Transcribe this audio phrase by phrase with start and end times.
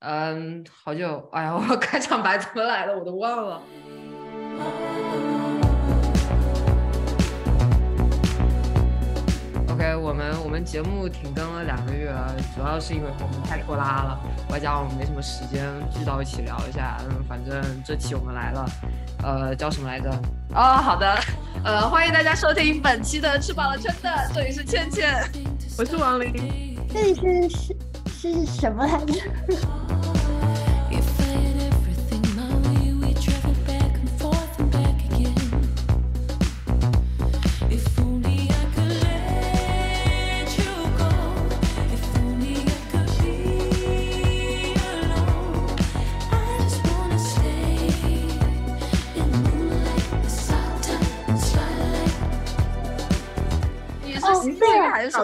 [0.00, 3.60] 嗯，好久，哎呀，我 开场白怎么来的，我都忘了。
[9.68, 12.14] OK，我们我们节目停更了两个月，
[12.56, 14.18] 主要是因为我们太拖拉了，
[14.48, 16.96] 外加我们没什么时间聚到一起聊一下。
[17.04, 18.66] 嗯，反正这期我们来了，
[19.22, 20.10] 呃，叫什么来着？
[20.54, 21.14] 哦，好的，
[21.62, 25.22] 呃，欢迎大家收听本期的吃饱了撑的，这里是倩倩，
[25.76, 27.76] 我是王琳，这里是是
[28.08, 29.14] 是什么来着？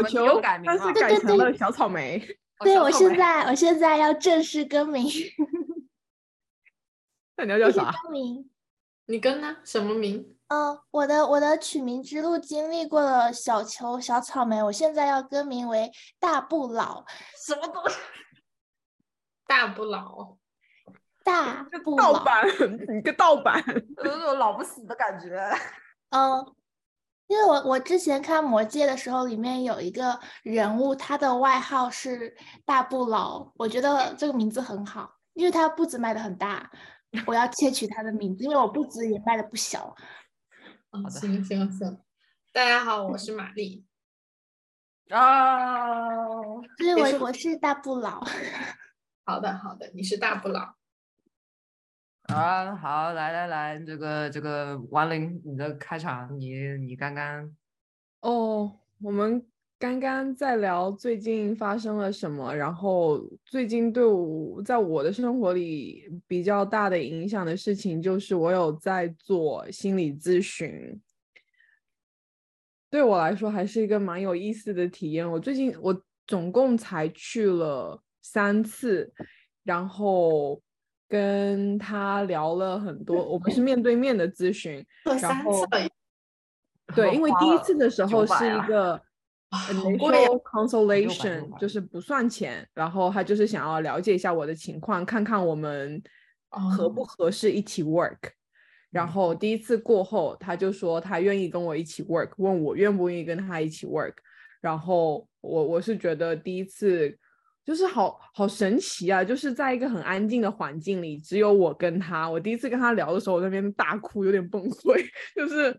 [0.03, 2.19] 小球，但是改成了小草莓。
[2.61, 5.07] 对，我现在我现在要正式更名。
[7.37, 7.93] 那你要叫啥？
[8.03, 8.51] 更名。
[9.07, 9.57] 你更呢？
[9.65, 10.37] 什么名？
[10.49, 17.05] 嗯，我的我的取名之路经历过了小球、小草莓，我现在要更名为大不老。
[17.47, 17.97] 什么东西？
[19.47, 20.37] 大不老？
[21.23, 22.13] 大不老？
[22.15, 22.47] 盗版？
[22.89, 23.63] 你个盗版？
[24.05, 25.39] 有种老不死的感觉。
[26.11, 26.55] 嗯。
[27.29, 36.71] 因为我我之前看《魔戒》的时候，里面有一个人物，他的外号是大不老，我觉得这个名字很好，因为他步子迈的很大，
[37.27, 39.95] 我要窃取他的名字，因为我步子也迈的不小。
[40.93, 42.01] 嗯，行行行，
[42.53, 43.85] 大家好， 我是玛丽。
[45.11, 48.25] 哦，所以我我是大不老。
[49.27, 50.75] 好的好的，你是大不老。
[52.29, 57.55] 啊，好，来来来，这个这个王林，你的开场，你你刚刚
[58.21, 59.47] 哦，我们
[59.79, 71.01] 刚刚在聊最近发生了什么，然后最近对我在我的生活里比较大的影响的事情，就是我有在做心理咨询，
[72.91, 75.31] 对我来说还是一个蛮有意思的体验。
[75.31, 79.13] 我最近我总共才去了三次，
[79.63, 80.61] 然后。
[81.09, 84.85] 跟他聊了很多，我们是面对面的咨询，
[85.21, 85.65] 然后
[86.95, 89.01] 对，因为第一次的时候是一个
[89.51, 96.03] initial consultation，就是不算钱，然后他就是想要了解一下我的情况，看看我们
[96.49, 98.19] 合不合适一起 work。
[98.91, 104.15] 然后第一次过后，他就说他愿意跟我一起 work，问我愿不愿意跟他一起 work。
[104.61, 107.17] 然后我我是觉得第一次。
[107.67, 109.25] 就是好好神奇啊！
[109.25, 112.31] 就是在一个很安静的环境里，只有我跟他。
[112.31, 115.05] 我第一次跟他聊的时候，我那边大哭，有点崩溃。
[115.35, 115.77] 就是，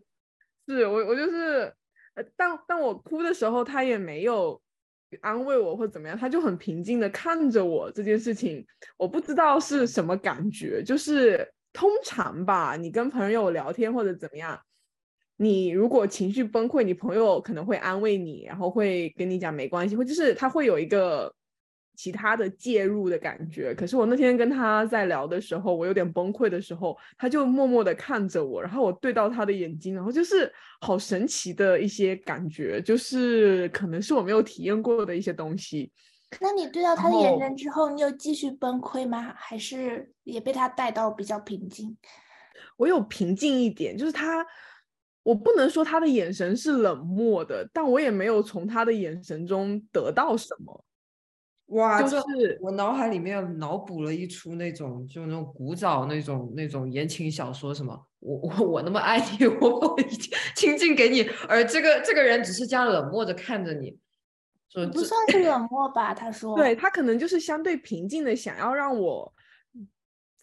[0.68, 1.74] 是我我就是，
[2.16, 4.62] 呃，但但我哭的时候，他也没有
[5.22, 7.90] 安慰我或怎么样，他就很平静的看着我。
[7.90, 8.68] 这件事情
[8.98, 10.84] 我不知道是什么感觉。
[10.84, 14.60] 就是通常吧，你跟朋友聊天或者怎么样，
[15.38, 21.34] 你如果情绪崩溃，你朋友可能会安慰你，然后会跟你讲没关系，或就是他会有一个。
[21.98, 30.50] 其他的介入的感觉，可是我那天跟他在聊的时候，我有点崩溃的时候，他就默默的看着我，然后我对到他的眼睛，然后就是
[30.80, 35.92] 好神奇的一些感觉，就是可能是我没有体验过的一些东西。
[36.40, 39.34] 那你对到他的眼神之后，你有继续崩溃吗？
[39.36, 41.98] 还是也被他带到比较平静？
[42.78, 44.46] 我有平静一点，就是他，
[45.24, 50.84] 我不能说他的眼神是冷漠的，但我也没有从他的眼神中得到什么。
[51.68, 59.96] 哇，就是我脑海里面脑补了一出那种，就那种古早那种那种言情小说，什么我我 我那么爱你， 我
[60.56, 63.98] 倾尽给你，而这个这个人只是这样冷漠的看着你，
[64.70, 66.14] 说不算是冷漠吧？
[66.14, 69.34] 他 说，对他可能就是相对平静的，想要让我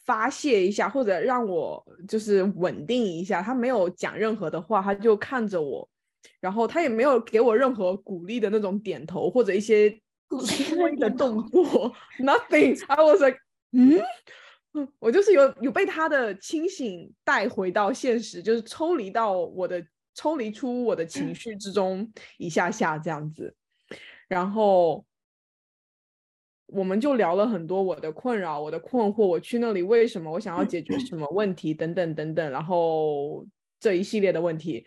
[0.05, 3.41] 发泄一下，或者让我就是稳定一下。
[3.41, 5.89] 他没有讲任何的话，他就看着我，
[6.39, 9.99] 然后他也没有给我任何鼓励的那种点头或者一些。
[10.41, 12.83] 轻微的动作，nothing。
[12.89, 13.39] I was like，
[13.73, 14.03] 嗯，
[14.99, 19.85] 我就是有有被他的清醒带回到现实，就是抽离到我的
[20.15, 23.55] 抽离出我的情绪之中一下下这样子。
[24.27, 25.05] 然后
[26.67, 33.47] 我们就聊了很多我的困扰、我的困惑，我去那里为什么，我想要解决什么问题等等等等，然后
[33.79, 34.87] 这一系列的问题。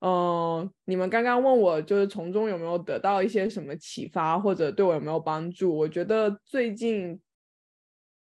[0.00, 5.76] 嗯，你们刚刚问我，就是从中有没有得到一些什么启发，或者对我有没有帮助？
[5.76, 7.20] 我觉得最近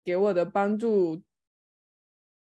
[0.03, 1.23] 给我的帮助，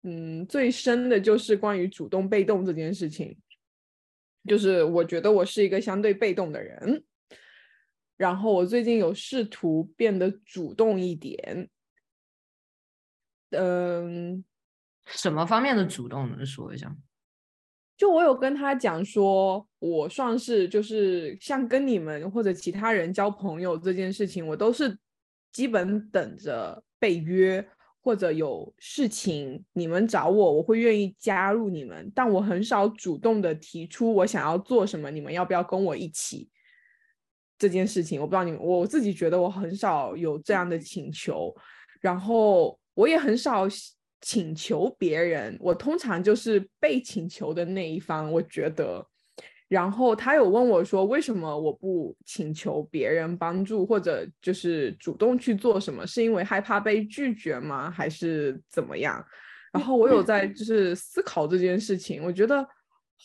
[0.02, 3.38] 嗯，最深的就是关于主动被动这件事情。
[4.46, 7.06] 就是我觉得我是一个相对被动的人，
[8.18, 11.70] 然后我最近有试图变得主动一点，
[13.52, 14.44] 嗯，
[15.06, 16.94] 什么方面的主动能说一下？
[18.04, 24.98] 就我有跟他讲说，我算是就是像跟你们或者其他人交朋友这件事情，我都是
[25.54, 27.66] 基本等着被约
[28.02, 36.50] 或者有事情你们找我，我会愿意加入你们，但我很少主动的提出我想要做什么，你们要不要跟我一起
[37.58, 38.20] 这件事情？
[38.20, 41.56] 我不知道你们，我自己觉得我很少有这样的请求，
[42.02, 43.66] 然后我也很少。
[44.26, 48.32] 请求别人，我通常就是被请求的那一方。
[48.32, 49.06] 我觉得，
[49.68, 56.08] 然后他有问我说，为什么我不请求别人帮助，或者就是主动去做什么？
[56.08, 57.92] 是因为害怕被拒绝吗？
[57.92, 59.22] 还是怎么样？
[59.74, 62.66] 然后我有在就是思考这件事情，我觉得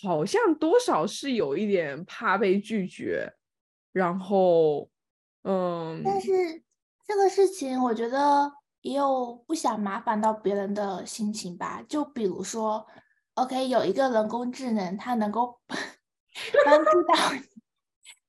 [0.02, 3.32] 好像多少是有一点怕被拒绝。
[3.92, 4.90] 然后，
[5.44, 6.28] 嗯，但是
[7.06, 8.57] 这个事情，我觉得。
[8.82, 12.86] 也有不想麻烦到别人的心情吧，就比如说
[13.34, 15.60] ，OK，有一个人工智能，它能够
[16.64, 17.40] 帮助到你，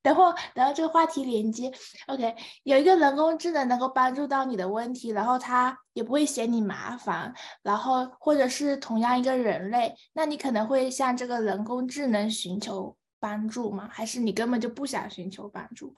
[0.02, 0.24] 等会
[0.56, 1.72] 等到这个话题连接
[2.08, 13.88] ，OK，有一个人工智能能够帮助到你的问题，然后它也不会嫌你麻烦，然后或者是同样一个人类，那你可能会向这个人工智能寻求帮助吗？
[13.92, 15.94] 还是你根本就不想寻求帮助？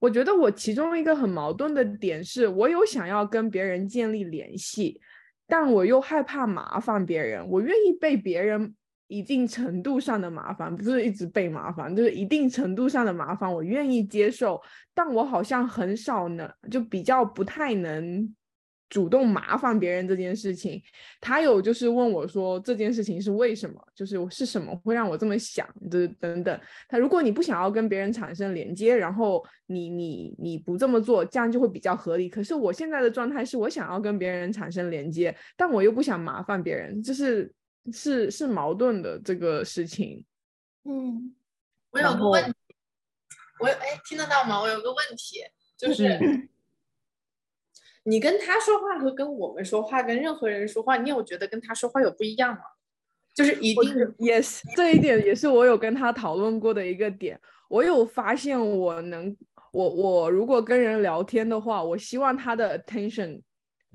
[0.00, 5.00] 我觉得我其中一个很矛盾的点是，我有想要跟别人建立联系，
[5.46, 7.46] 但我又害怕麻烦别人。
[7.48, 8.74] 我愿意被别人
[9.08, 14.60] 一定程度上的麻烦，不是一直被麻烦，就是一定程度上的麻烦，我愿意接受。
[14.94, 18.34] 但我好像很少能，就比较不太能。
[18.92, 20.78] 主动麻烦别人这件事情，
[21.18, 26.60] 他有就是问我说这件事情是为什么，就是是什么会让我这么想的等等。
[26.90, 32.28] 他如果你不想要跟别人产生连接，然后你你你不这么做，这样就会比较合理。
[32.28, 37.50] 可是我现在的状态是我想要跟别人产生连接，但我又不想麻烦别人，就是
[37.94, 40.22] 是是矛盾的这个事情。
[40.84, 41.34] 嗯，
[41.92, 42.54] 我有个问题，
[43.58, 44.60] 我哎听得到吗？
[44.60, 45.38] 我有个问题
[45.78, 46.50] 就是。
[48.04, 52.60] 你跟他说话和跟我们说话，跟任何人说话，你有觉得跟他说话有不一样吗？
[53.34, 57.40] 就是一定，yes，这一点也是我有跟他讨论过的一个点。
[57.68, 59.34] 我有发现，我能，
[59.72, 63.40] 我我如果跟人聊天的话，我希望他的 attention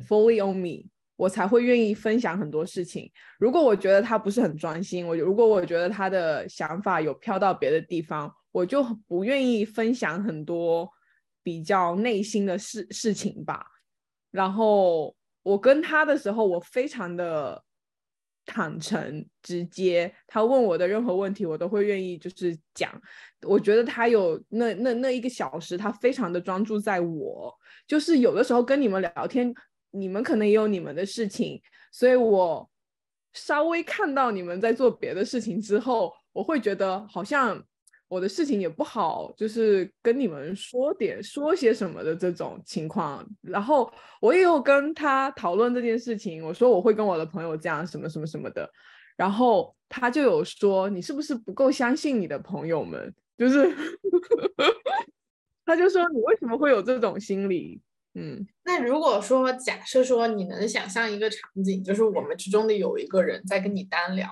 [0.08, 3.12] fully on me，我才会愿意分享很多事情。
[3.38, 10.90] 如果我觉得他不是很专心，我如果我觉得他的想法有飘到别的地方，我就不愿意分享很多
[11.44, 13.64] 比较内心的事事情吧。
[14.32, 17.64] 然后我跟他的时候，我非常的
[18.46, 22.92] 坦诚直接，他问我的任何问题，我都会愿意就是讲。
[23.42, 27.54] 我觉得他有那那那一个小时，他非常的专注在我。
[27.88, 29.54] 就是有的时候跟你们聊天，
[29.92, 32.70] 你们可能也有你们的事情，所以我
[33.34, 37.64] 稍微看到你们在做别的事情之后，我会觉得好像。
[38.08, 43.28] 我的事情也不好，就是跟你们说点说些什么的这种情况。
[43.42, 48.70] 然后我也有跟他讨论这件事情，我说我会跟我的朋友这样什么什么什么的。
[49.16, 53.14] 然后他就有说，你是不是不够相信你的朋友们？
[53.38, 53.76] 就是
[55.66, 57.82] 他就说你为什么会有这种心理？
[58.14, 64.28] 嗯，那如果说假设说你能想象一个场景，就是我们之中的有一个人在跟你单聊。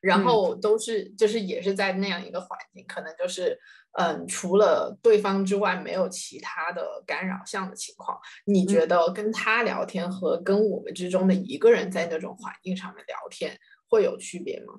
[0.00, 3.58] 然后都是就是也是在那样一个环境，可能就是
[3.98, 8.18] 嗯，除了对方之外没有其他的干扰项的情况。
[8.44, 14.74] 你觉得跟他聊天和跟我们之中的一个人在那种环境上面聊天会有区别吗？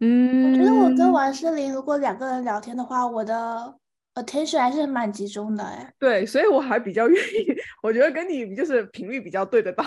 [0.00, 3.81] 嗯，我觉得我跟王诗龄如果两个人聊天的话，我的。
[4.14, 7.46] Attention 还是蛮集中的哎，对，所以我还比较愿意，
[7.82, 9.82] 我觉得跟你就是频率比较对得到。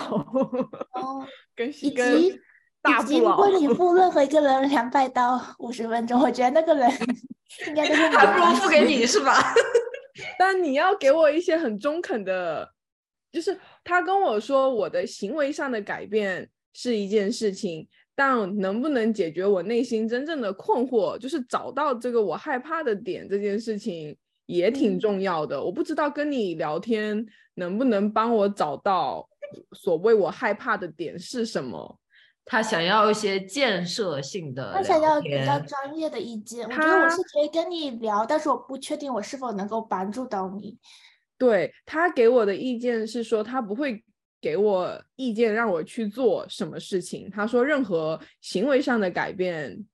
[0.92, 2.40] 哦，跟以及
[2.82, 6.90] 大以及如果你付任 何一个人两百到五十分钟，我觉得那个人
[7.68, 9.34] 应该都是还不如付给你是吧？
[10.38, 12.68] 但你要给我一些很中肯的，
[13.30, 17.86] 就是他跟我说我的行为上的改变是一件事情。
[18.16, 25.62] 但能不能解决我内心真正的困惑，就是找到这个我害怕的点，这件事情也挺重要的。
[25.62, 29.28] 我不知道跟你聊天能不能帮我找到
[29.72, 32.00] 所谓我害怕的点是什么。
[32.46, 36.64] 他想要一些建设性的，他想要比较专业的意见。
[36.66, 40.78] 我觉得我是可以跟你聊，但是我不确定我是否能够帮助到你。
[41.36, 44.02] 对他给我的意见是说，他不会。
[44.40, 47.30] 给我意见，让我去做什么事情。
[47.30, 49.84] 他说，任何行为上的改变，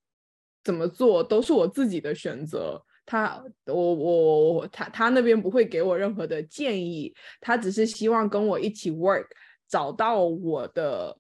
[0.65, 2.83] 怎么做都是我自己的选择。
[3.05, 9.27] 他我我我他他那边不会给我任何的建议，他只是希望跟我一起 work，
[9.69, 11.17] 找到我的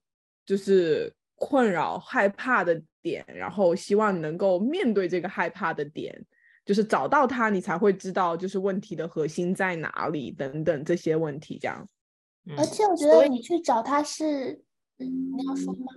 [0.47, 6.25] 就是困扰害怕的点，然后希望能够面对这个害怕的点，
[6.65, 11.85] 就是找到它，你才会知道就是问题的核心在哪里等等这些问题这样。
[12.59, 14.65] 而且我觉得你去找他是，
[14.99, 15.93] 嗯，你要说吗？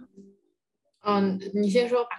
[1.01, 2.09] 嗯，你先说吧。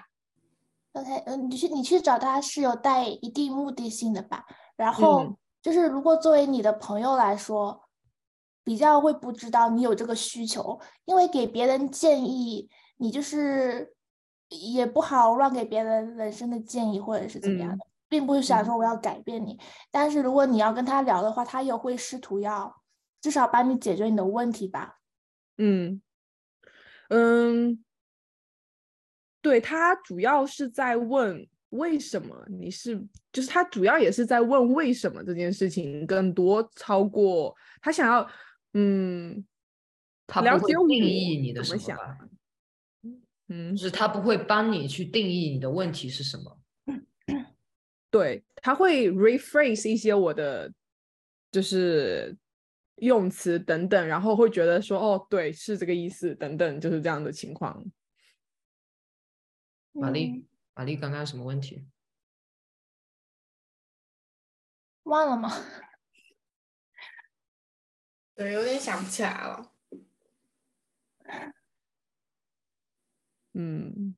[0.93, 4.45] OK，嗯，你去你去找他是有带一定目的性的吧？
[4.77, 7.83] 然后就是如果作为你的朋友来说，
[8.65, 13.95] 比较会不知道你有这个需求，因为给别人建议，你就是
[14.49, 19.59] 也不好乱给别人人生的建议或者是怎么样的，并不是想说我要改变你。
[19.91, 22.75] 但是如果你要跟他聊的话，他也会试图要。
[23.21, 25.01] 至少帮你解决你的问题吧。
[25.59, 26.01] 嗯
[27.09, 27.83] 嗯，
[29.41, 33.01] 对他主要是在问为什么你是，
[33.33, 38.29] 就是他主要也是在问为什么这件事情更多超过他想要，
[38.75, 39.45] 嗯，
[40.27, 41.99] 他了解定义你的什么想，
[43.49, 46.61] 嗯，就是他不会帮你去定义你的问题是什么。
[48.11, 50.73] 对他会 rephrase 一些我的，
[51.51, 52.37] 就是。
[52.97, 57.85] 用词等等，然后会觉得说哦，对，是这个意思，等等，就是这样的情况。
[59.93, 61.87] 玛丽，玛丽，刚刚有什么问题？
[65.05, 65.51] 忘了吗？
[68.35, 69.73] 对，有点想不起来了。
[73.55, 74.15] 嗯，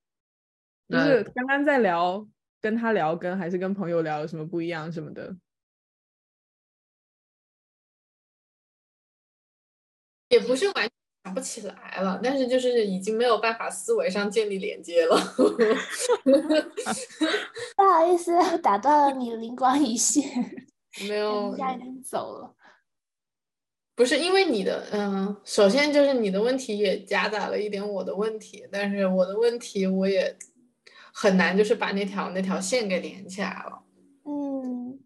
[0.88, 2.28] 就是刚刚在聊，
[2.61, 5.37] 跟他聊，跟还是跟朋友聊有什么不一样什么的。
[10.28, 10.90] 也不是完全
[11.25, 15.16] 想不起来了，但是就是已经没有办法思维上建立连接了。
[17.76, 20.25] 不好意思，打断了你灵光一现。
[21.08, 22.54] 没有，人家已经走了。
[23.94, 30.37] 不是因为你的，嗯，首先就是你的问题也夹杂了一点我的问题，但是我的问题我也
[31.12, 33.82] 很难就是把那条那条线给连起来了。
[34.25, 35.00] 嗯，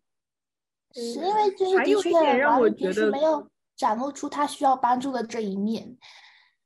[0.95, 3.47] 是因为就是还有一点让我觉得没有。
[3.77, 5.97] 展露出他需要帮助的这一面。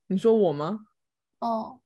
[0.08, 0.80] 你说我吗？
[1.40, 1.80] 哦，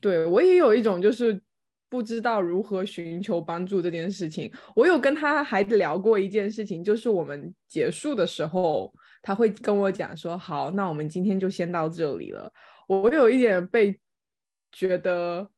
[0.00, 1.40] 对我也有一种就是
[1.88, 4.52] 不知道如何寻求帮助这件事情。
[4.74, 12.52] 我有跟他还聊过一件事情，就是我们结束的时候，他会跟我讲说：“好，那我们今天就先到这里了。”
[12.88, 14.00] 我有一点被
[14.72, 15.48] 觉得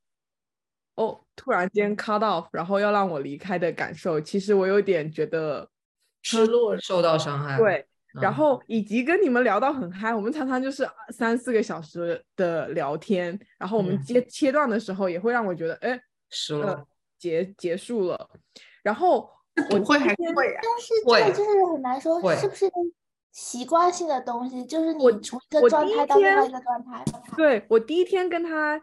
[0.96, 4.20] 哦，突然间 cut off，然后要让我离开的感受。
[4.20, 5.70] 其实我有点觉得
[6.22, 7.56] 失落，受到伤害。
[7.56, 7.86] 对。
[8.20, 16.86] 然后以及跟你们聊到很嗨，我们常常就是三四个小时的聊天，然后我们接切断的时候也会让我觉得，哎，失了，
[17.18, 18.28] 结结束了。
[18.82, 19.30] 然后
[19.70, 22.70] 我会还会，但是这个就是很难说是不是
[23.30, 27.04] 习惯性的东西，就是你从一个状态到另外一个状态。
[27.36, 28.78] 对我第一天跟他，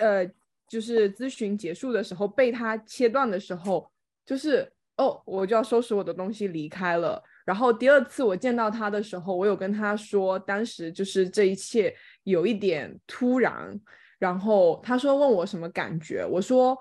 [0.00, 0.26] 呃，
[0.68, 3.90] 就是咨询结束的时候被他切断的时候，
[4.26, 7.22] 就是哦，我就要收拾我的东西离开了。
[7.48, 13.80] 然后第二次我见到他的时候，我有跟他说，当时就是这一切有一点突然。
[14.18, 16.76] 然后他说问我什么感觉，我说，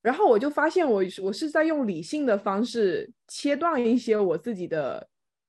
[0.00, 5.08] 然后我就发现我我是在用理性的方式切断一些我自己的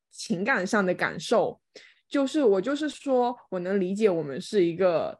[0.10, 1.62] 情感上的感受，
[2.08, 5.20] 就是我就是说我能理解我们是一个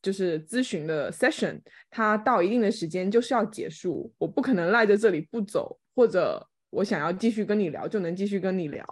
[0.00, 1.58] 就是咨询的 session，
[1.90, 6.48] 它到一定的时间就是要结束，我不可能赖在这里不走或者。
[6.76, 8.84] 我想要继续跟你聊，就能继续跟你聊。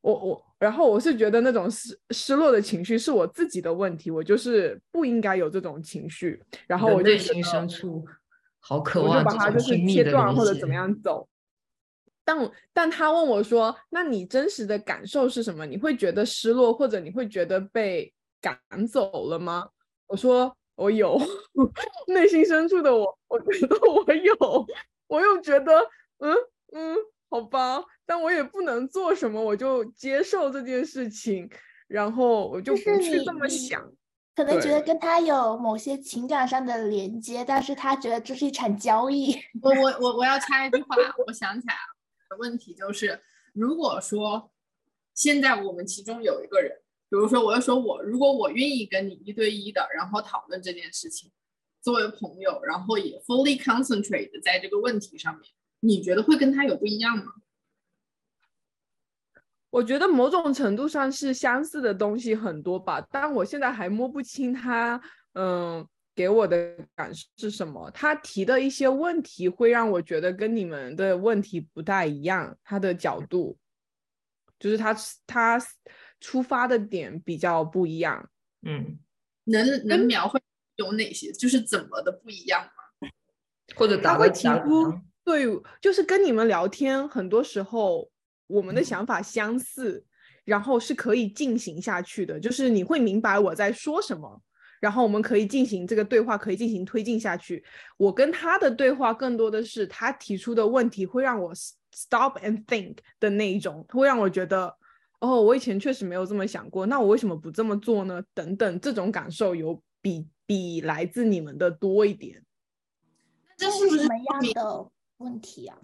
[0.00, 6.42] 我我，然后我是觉得那种失失落的情绪是我自己的问题，我就是不应该有这种情绪。
[6.66, 8.02] 然后我内心深处
[8.60, 11.28] 好渴望，我就把它就是切断或者怎么样走。
[12.24, 15.66] 但但他问我说：“那你真实的感受是什么？
[15.66, 19.68] 你会觉得失落，或者你会觉得被赶走了吗？”
[20.08, 21.20] 我说：“我有，
[22.08, 24.66] 内心深处的我，我觉得我有。
[25.08, 25.72] 我又觉得，
[26.20, 26.34] 嗯。”
[26.74, 26.96] 嗯，
[27.28, 31.48] 好吧，但我也不能做什么，我就接受这件事情，
[31.86, 33.92] 然后我就不去这么想。
[34.34, 39.34] 可能觉得跟他有某些情感上的连接，但是他觉得这是一场交易。
[39.60, 43.20] 我我我我要插一句话，我想起来了，问题就是，
[43.52, 44.50] 如果说
[45.14, 46.72] 现在我们其中有一个人，
[47.10, 51.30] 比如说我要说我，如果我愿意跟你一对一的，然后讨论这件事情，
[51.82, 55.44] 作为朋友，然后也 fully concentrate 在这个问题上面。
[55.84, 57.24] 你觉得会跟他有不一样吗？
[59.70, 65.00] 我觉得某种程度上是相似的东西很多吧，但我现在还摸不清他，
[65.32, 67.90] 嗯，给我的感受是什么？
[67.90, 73.56] 他提的一些问题会让我觉得跟你们的问题不太一样，他的角度
[74.58, 74.94] 就是他
[75.26, 75.58] 他
[76.20, 78.28] 出发的点比较不一样。
[78.60, 78.98] 嗯，
[79.44, 80.38] 能能描绘
[80.76, 81.32] 有哪些？
[81.32, 83.08] 就是怎么的不一样吗？
[83.74, 85.46] 或者他会提打个假出对，
[85.80, 88.10] 就是跟你们聊天，很多时候
[88.46, 90.04] 我们的嗯想法相似，
[90.44, 94.42] 然后是可以进行下去的，就是你会明白我在说什么，
[94.80, 97.64] 然后我们可以进行这个对话，可以进行推进下去。
[97.96, 104.76] 我跟他的对话更多的是他提出的问题会让我 stop and think 的那一种，会让我觉得。
[105.20, 108.20] 哦，我以前确实没有这么想过，那我为什么不这么做呢？
[108.34, 112.42] 等等，这种感受有比比来自你们的多一点。
[113.56, 114.90] 这是不是是什么样的
[115.22, 115.78] 问题啊？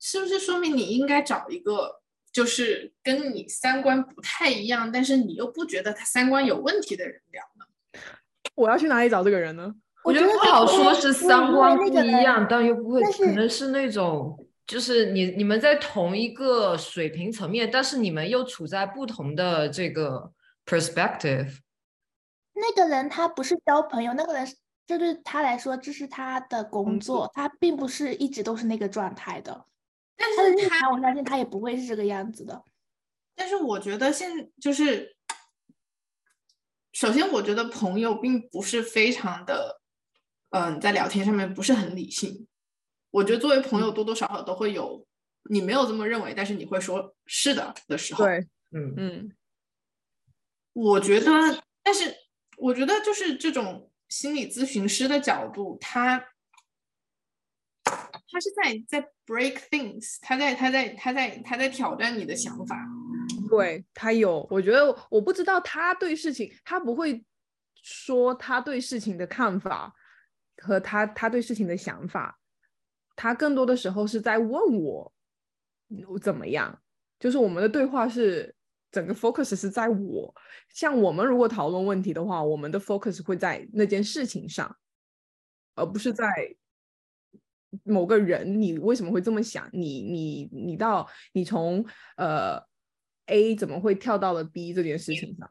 [0.00, 8.00] 是不是说明你应该找一个就是跟你三观不太一样，但是你又不觉得他三观有问题的人聊呢？
[8.54, 9.74] 我要去哪里找这个人呢？
[10.04, 20.32] 我觉得不好说是三观不一样，但又不会，可能是那种，就是你你们在同一个水平层面，但是你们又处在不同的这个
[20.64, 21.58] perspective。
[22.54, 24.56] 那个人他不是交朋友，那个人是
[24.88, 29.66] 这对他来说这是他的工工作作，他并不是一直都是那个状态的。
[30.16, 32.64] 但是他常我相信他也不会是这个样子的。
[33.34, 35.14] 但是我觉得现就是，
[36.92, 39.82] 首先我觉得朋友并不是非常的，
[40.52, 42.48] 嗯，在聊天上面不是很理性。
[43.10, 45.06] 我觉得作为朋友，多多少少都会有
[45.50, 48.24] 你没有这么认为，但是你会说是的的时候。
[48.24, 48.38] 对，
[48.72, 49.32] 嗯嗯，
[50.72, 51.30] 我觉得，
[51.82, 52.16] 但是
[52.56, 56.18] 我觉得就是这种心理咨询师的角度，他
[57.84, 62.76] 他是在在 break things，他在他在他在他在挑战你的想法。
[63.48, 67.24] 对他有，我觉得我不知道他对事情，他不会
[67.82, 69.94] 说他对事情的看法
[70.62, 72.38] 和他他对事情的想法，
[73.16, 75.12] 他更多的时候是在问我
[76.08, 76.82] 我怎么样，
[77.18, 78.54] 就是我们的对话是
[78.98, 80.34] 整个 focus 是在我，
[80.70, 84.76] 像我们如果讨论问题的话，我们的 focus 会在那件事情上，
[85.76, 86.26] 而不是在
[87.84, 89.70] 某个人，你为什么会这么想？
[89.72, 92.60] 你你你到你从呃
[93.26, 95.48] A 怎么会跳到了 B 这件事情上？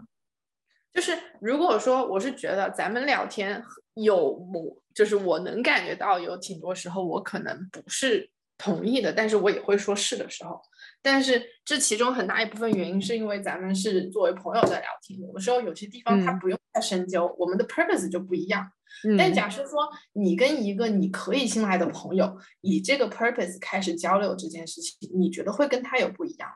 [0.93, 10.59] 就是如果说我是觉得咱们聊天有某，就是我能感觉到有挺多时候我可能不是同意的，但是我也会说是的时候，
[11.01, 18.71] 但是这其中很大一部分原因是因为咱们是作为朋友在聊天，有的时候有些地方它嗯不用太深究，我们的 purpose 就不一样。
[19.07, 26.55] 嗯，但假设说你跟一个你可以信赖的朋友以这个 purpose 开始交流这件事情，你觉得会跟他有不一样吗？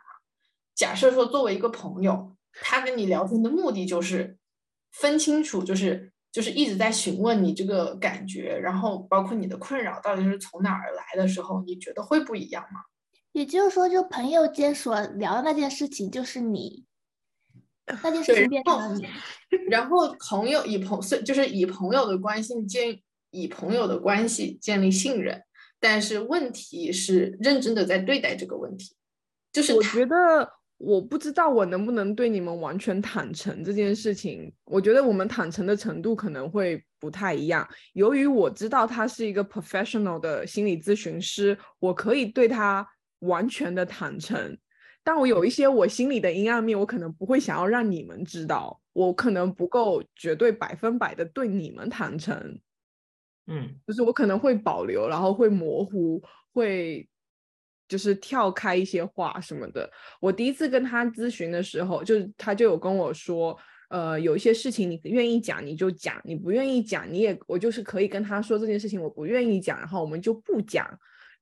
[0.74, 4.38] 假设说作为一个朋友，他跟你聊天的目的就是
[4.92, 12.82] 分清楚，就是就是一直在询问你这个感觉，然后包括你的困扰到底是从哪儿而来的时候，你觉得会不一样吗？
[13.34, 16.86] 也就是说，就朋友间所聊的那件事情，就是你
[18.04, 19.08] 那件事情变成然后了你。
[19.70, 25.44] 然后朋友以朋所以就是以朋友的关系建以朋友的关系建立信任，
[25.80, 28.96] 但是问题是认真的在对待这个问题，
[29.52, 34.52] 就是我觉得我不知道我能不能对你们完全坦诚这件事情。
[34.66, 37.68] 我觉得我们坦诚的程度可能会不太一样。
[37.94, 42.88] 由于我知道他是一个 professional 的心理咨询师，我可以对他
[43.20, 44.58] 完全的坦诚。
[45.04, 52.60] 但我有一些我心里的阴暗面，我可能不会想要让你们知道，我可能不够绝对百分百的对你们坦诚。
[53.48, 57.08] 嗯就是我可能会保留，然后会模糊，会
[57.92, 59.92] 就是跳开一些话什么的。
[60.22, 63.58] 我第一次跟他咨询的时候，就是他就有跟我说，
[63.90, 70.90] 呃，有一些事情你愿意讲你就讲，你不愿意讲你也，我就是可以跟他说这件事情我不愿意讲，然后我们就不讲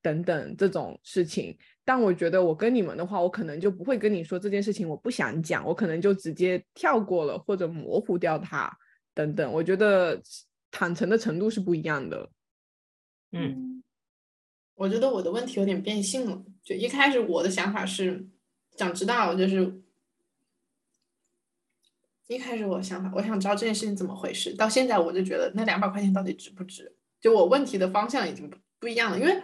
[0.01, 1.55] 等等这种事情。
[1.85, 8.75] 但我觉得我跟你们的话，我可能就不会跟你说这件事情我不想讲，我可能就直接跳过了或者模糊掉它
[9.13, 9.53] 等等。
[9.53, 10.19] 我觉得
[10.71, 12.27] 坦诚的程度是不一样的。
[13.31, 13.78] 嗯，
[14.79, 16.41] 我觉得我的问题有点变性了。
[16.63, 18.25] 就一开始我的想法是
[18.77, 19.81] 想知道，就是
[22.27, 24.53] 一开始我的想法，我想知道这件事情怎么回事。
[24.53, 26.95] 到现在我就觉得那两百块钱到底值不值？
[27.19, 29.43] 就我问题的方向已经不不一样了，因为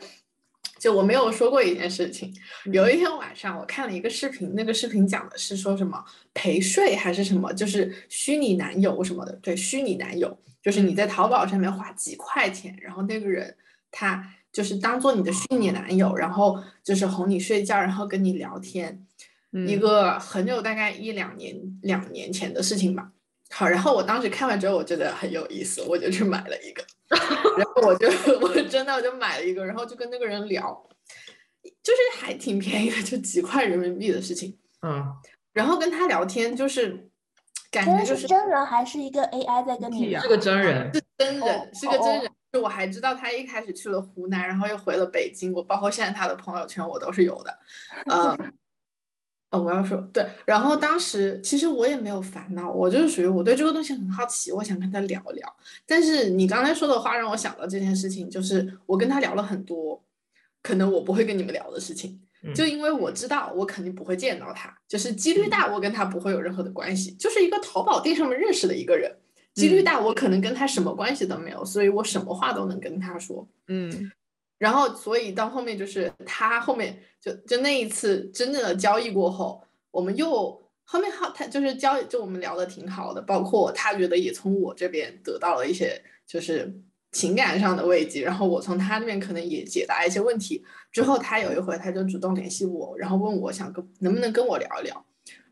[0.79, 2.33] 就我没有说过一件事情。
[2.71, 6.01] 有一天晚上我看了一个视频，那个视频讲的是说什么
[6.33, 9.33] 陪睡还是什么，就是虚拟男友什么的。
[9.41, 13.57] 对，虚拟男友就是你在淘宝上面花几块钱，然后那个人
[13.91, 19.05] 他就是当做你的虚拟男友，然后就是哄你睡觉，然后跟你聊天。
[19.51, 23.11] 一嗯个很久，大概一两年、两年前的事情吧。
[23.49, 26.81] 好，然后我当时看完之后，我觉得很有意思，我就去买了一个，
[27.57, 28.07] 然后我就
[28.39, 30.87] 我真的我就买了一个，然后就跟那个人聊，
[31.83, 34.57] 就是还挺便宜的，就几块人民币的事情。
[34.81, 35.03] 嗯，
[35.51, 37.09] 然后跟他聊天，就是
[37.69, 40.29] 感觉就是真人还是一个 AI 在跟你聊是？
[40.29, 42.31] 个真人，是真人，哦是个真哦人。
[42.55, 45.51] 就我还知道他一开始去了湖南，然后又回了北京。
[45.51, 47.59] 我包括现在他的朋友圈我都是有的。
[48.05, 48.53] 嗯。
[49.51, 55.55] 哦，我要说对，然后当时其实我也没有烦恼，我就是属于我对这个东西很好奇，我想跟他聊聊。
[55.85, 60.03] 但是你刚才说的话让我想到这件事情，就是我跟他聊了很多，
[60.63, 62.19] 可能我不会跟你们聊的事情。
[62.53, 69.15] 就因为我知道我肯定不会见到他，就是几率大我跟他不会有任何的关系，就是一个淘宝店上面认识的一个人，
[69.55, 73.47] 几率大我可能跟他什么关系都没有，所以我什么话都能跟他说。
[73.67, 74.11] 嗯
[74.57, 86.73] 然后所以到后面就是他后面就就那一次真正的交易过后，我们又后面好他就是交易就我们聊的挺好的，包括他觉得也从我这边得到了一些就是
[87.11, 90.63] 情感上的慰藉，然后我从他那边可能也解答一些问题。
[90.91, 95.05] 之后他有一回他就主动联系我，然后问我想跟能不能跟我聊一聊，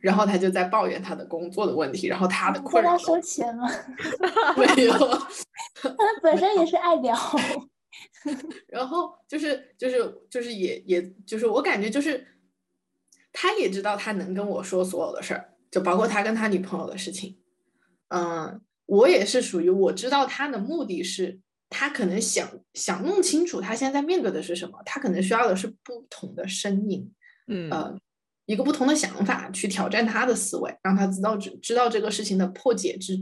[0.04, 3.70] 然后他就在抱怨他的工作的问题，然后他的你困扰收钱吗？
[4.76, 4.94] 没有。
[5.82, 7.18] 他本身也是爱聊。
[8.68, 12.28] 然后就是就是就是也也就是我感觉就是，
[13.32, 17.38] 他也知道他能跟我说所有的事儿，就包括他跟他女朋友的事情。
[18.10, 21.40] 嗯，我也是属于我知道他的目的是，
[21.70, 27.10] 他可能想想弄清楚他现在面对的是什么，他可能需要的是不同的声音，
[27.48, 27.98] 嗯呃，
[28.46, 33.18] 一个不同的想法去挑战他的思维，让他知道知知道这个事情的破解之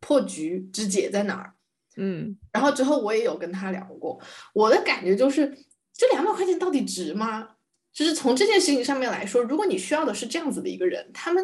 [0.00, 1.54] 破局之解在哪儿。
[1.98, 4.20] 嗯然后之后我也有跟他聊过，
[4.52, 5.46] 我的感觉就是
[5.94, 7.50] 这两百块钱到底值吗？
[7.90, 11.42] 就是从这件事情上面来说，如果你需要的是这样子的一个人，他们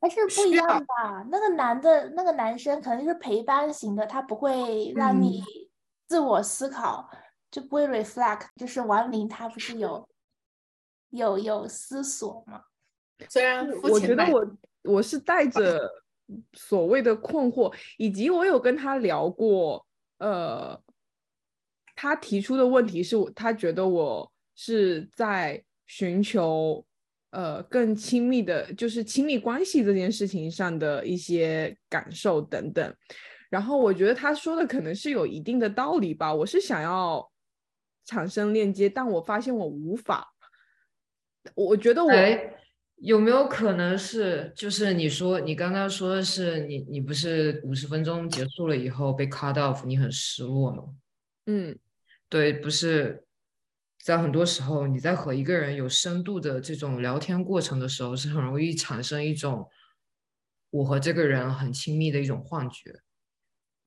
[0.00, 1.26] 还是不一样吧？
[1.30, 5.42] 那个男的，那个男生可能是陪伴型的，他不会让你
[6.08, 7.10] 自我思考，
[7.50, 8.46] 就不会 reflect。
[8.56, 10.08] 就是王林他不是有
[11.14, 12.62] 有有思索吗？
[13.28, 15.88] 虽然我觉得我我是带着
[16.52, 19.86] 所谓的困惑，以及我有跟他聊过，
[20.18, 20.78] 呃，
[21.94, 26.84] 他提出的问题是我他觉得我是在寻求
[27.30, 32.94] 呃更亲密的，就是亲密关系这件事情上的一些感受等等。
[33.48, 37.30] 然后我觉得他说的可能是有一定的道理吧，我是想要
[38.04, 40.33] 产生链接，但我发现我无法。
[41.54, 42.54] 我觉得我哎，
[42.96, 50.84] 有没有可能是，就是你说你刚刚说的是你你不是五十分钟结束了以后被 cut off，你很失落吗？
[51.46, 51.78] 嗯
[52.28, 53.26] 对，不是，
[54.02, 59.68] 在很多时候你在和一个人有深度的这种聊天过程的时候，是很容易产生一种
[60.70, 63.00] 我和这个人很亲密的一种幻觉。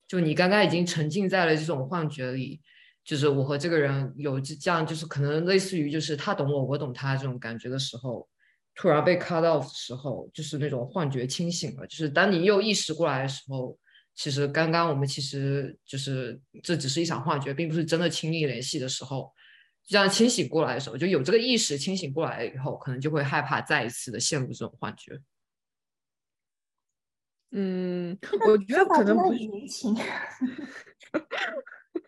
[0.06, 2.62] 就你刚刚已经沉浸在了这种幻觉里，
[3.08, 8.28] 就是我和这个人有这这样，就是可能类似于就是他懂我，我懂他这种感觉的时候，
[8.74, 11.86] 突然被 cut off 的时候，就是那种幻觉清醒了。
[11.86, 13.78] 就是当你又意识过来的时候，
[14.14, 19.32] 其实刚刚我们其实就是这只是一场幻觉，并不是真的亲密联系的时候，
[19.86, 25.18] 这样清醒过来的时候，就有这个意识清醒过来以后，可能就会害怕再一次的陷入这种幻觉。
[27.52, 29.96] 嗯， 我觉得可能不是，年轻。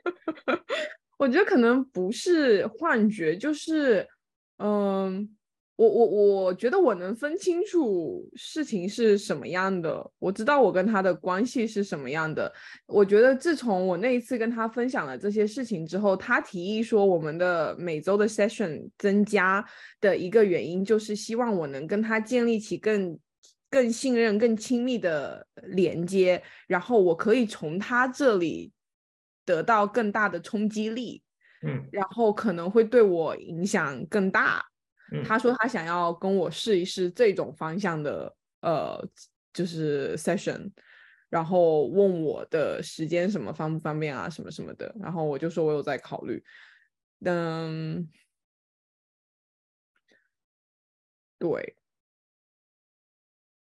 [1.18, 4.06] 我觉得可能不是幻觉，就是，
[4.58, 5.28] 嗯，
[5.76, 12.50] 我我我觉得我能分清楚事情是什么样的，我知道我跟他的关系是什么样的。
[12.86, 19.64] 我觉得自从我那一次跟他分享了这些事情之后，他提议说我们的每周的 session 增加
[20.00, 23.18] 的一个原因，就是希望我能跟他建立起更
[23.70, 28.72] 更信任、更亲密的连接，然后我可以从他这里
[29.44, 31.22] 得到更大的冲击力，
[31.62, 34.64] 嗯然后可能会对我影响更大。
[35.12, 39.04] 嗯他说他想要跟我试一试这种方向的呃，
[39.52, 40.70] 就是 session，
[41.28, 46.42] 然后问我的时间什么方不方便啊，什么什么的，然后我就说我有在考虑，
[47.24, 48.08] 嗯，
[51.38, 51.74] 对，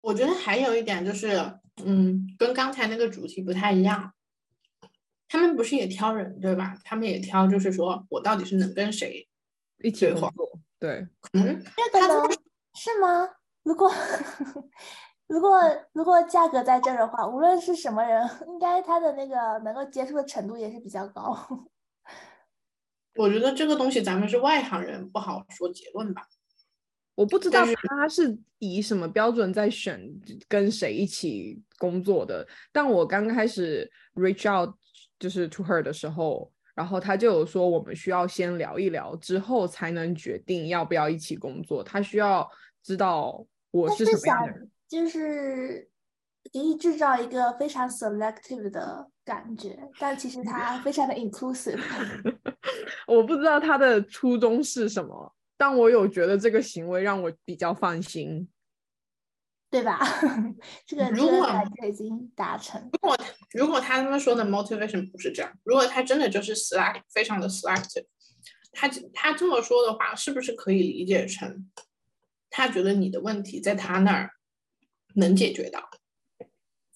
[0.00, 1.28] 我觉得还有一点就是，
[1.84, 4.12] 嗯，跟刚才那个主题不太一样。
[5.30, 6.74] 他们不是也挑人对吧？
[6.82, 9.26] 他们也挑，就是说我到底是能跟谁？
[9.82, 11.62] 一起合作，对，嗯，
[11.92, 12.28] 这个呢？
[12.74, 13.28] 是吗？
[13.62, 13.88] 如果
[15.28, 15.60] 如果
[15.92, 21.38] 如果价格在这儿的话，无论是什么人，应该他的那个能够接触的程度也是比较高。
[23.14, 26.26] 我觉得这个东西咱们是外行人，不好说结论吧。
[27.14, 30.00] 我不知道他是以什么标准在选
[30.48, 34.74] 跟谁一起工作的，但我刚开始 reach out
[35.20, 41.84] 就是 to her 的时候，然后他就有说我们需要先聊一聊，之后才能决定要不要一起工作。
[41.84, 42.50] 他需要
[42.82, 44.70] 知道我是什么样的想人。
[44.88, 45.88] 就是
[46.52, 51.78] 给你制造一个非常 selective 的感觉，但其实他非常的 inclusive。
[53.06, 58.48] 我不知道他的初衷是什么，但我有觉得这个行为让我比较放心。
[59.70, 60.00] 对吧？
[60.84, 62.82] 这个这如果个感觉已经达成。
[62.92, 63.16] 如果
[63.52, 68.04] 如果他们说的 motivation 不是这样，如果他真的就是 select 非常的 selective，
[68.72, 71.68] 他他这么说的话，是不是可以理解成
[72.48, 74.30] 他觉得你的问题在他那儿
[75.14, 75.90] 能解决到？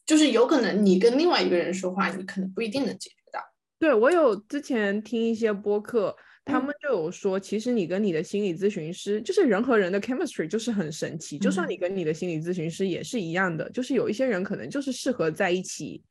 [0.06, 3.40] 就是有可能你跟另外一个人说话，你可能不一定能解决到。
[3.78, 6.14] 对我有之前听一些播客，
[6.44, 11.38] 他嗯们就有说，其实你跟你的心理咨询师，就是人和人的 chemistry 就是很神奇。
[11.38, 16.02] 就算嗯你跟你的心理咨询师也是一样的，就是有一些人可能就是适合在一起，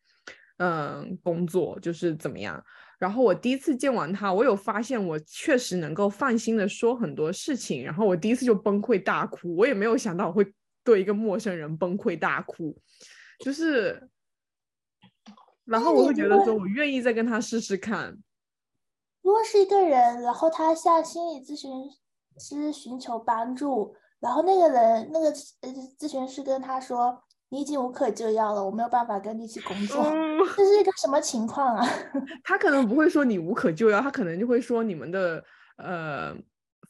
[0.64, 2.64] 嗯，工作就是怎么样。
[2.98, 7.84] 然后我第一次见完他，我有发现我确实能够放心的说很多事情。
[7.84, 10.54] 然后我第一次就崩溃大哭，我也没有想到我会
[10.86, 12.74] 对一个陌生人崩溃大哭，
[13.40, 14.10] 就是，
[15.66, 18.18] 然后我会觉得说，我愿意再跟他试试看。
[19.22, 21.70] 如果是一个人，然后他向心理咨询
[22.38, 25.28] 师寻求帮助，然后那个人那个
[25.60, 27.22] 呃咨询师跟他说
[27.54, 30.04] ：“你已经无可救药了，我没有办法跟你一起工作。
[30.06, 31.88] 嗯，这是一个什么情况啊？
[32.44, 35.44] 他可能不会说你无可救药，他可能就会说你们的
[35.78, 36.36] 呃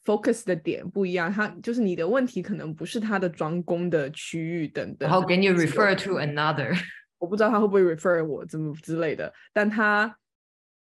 [0.06, 5.06] focus 的点不一样，他就是你的问题可能不是他的专攻的区域等等。
[5.06, 6.74] 然后给你 refer to another。
[7.20, 10.16] 我不知道他会不会 refer 我怎么之类的，但他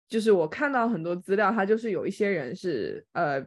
[0.09, 3.45] 就是我看到很多资料，他就是有一些人是呃，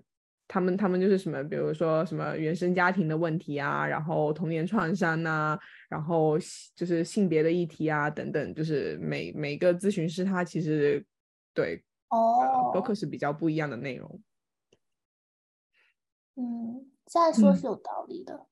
[0.50, 5.58] 他们他们就是什么，比如说什么原生家庭的问题啊，然后童年创伤呐、
[5.88, 6.40] 然后
[6.76, 11.06] 就是性别的议题啊等等，就是每每个咨询师他其实
[11.54, 14.20] 对呃哦，focus 比较不一样的内容。
[16.36, 18.48] 嗯，这样说嗯是有道理的，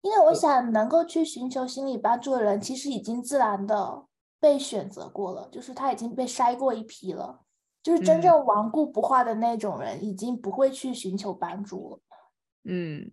[0.00, 4.06] 因为我想能够去寻求心理帮助的人，其实已经自然的
[4.40, 7.43] 被选择过了，就是他已经被筛过一批了，
[7.84, 8.22] 就是真嗯。
[8.22, 12.00] 正顽固不化的那种人，已经不会去寻求帮助了。
[12.64, 13.12] 嗯，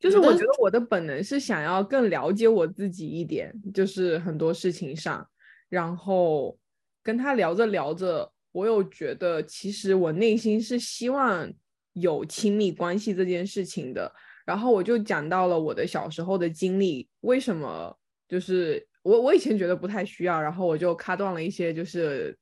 [0.00, 5.28] 就是我觉得我的本能是想要更了解我自己一点，就是很多事情上，
[5.68, 6.58] 然后
[7.02, 11.52] 跟他聊着聊着，我有觉得其实我内心是希望
[11.92, 14.10] 有亲密关系这件事情的，
[14.46, 17.94] 然后我就讲到了我的小时候的经历，为什么
[18.26, 22.34] 就是我我以前觉得不太需要，然后我就卡断了一些就是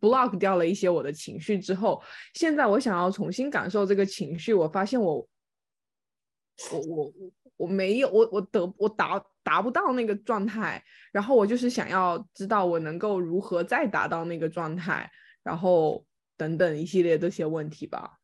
[0.00, 2.02] block 掉了一些我的情绪之后，
[2.34, 5.26] 现在我想要重新感受这个情绪，我发现我
[6.72, 15.10] 我我我我没有我我得我达达不到那个状态，然后我就是想要知道我能够如何再达到那个状态，
[15.42, 16.04] 然后
[16.36, 18.18] 等等一系列这些问题吧。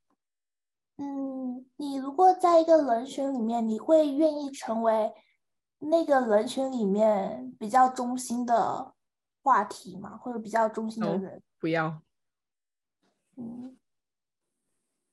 [0.99, 5.13] 嗯，你如果在一个人群里面，你会愿意成为
[5.79, 8.95] 那个人群里面比较中心的
[9.47, 10.17] 话题嘛？
[10.17, 11.41] 或者比较中心的 No 人？
[11.61, 12.03] 不要，
[13.37, 13.77] 嗯，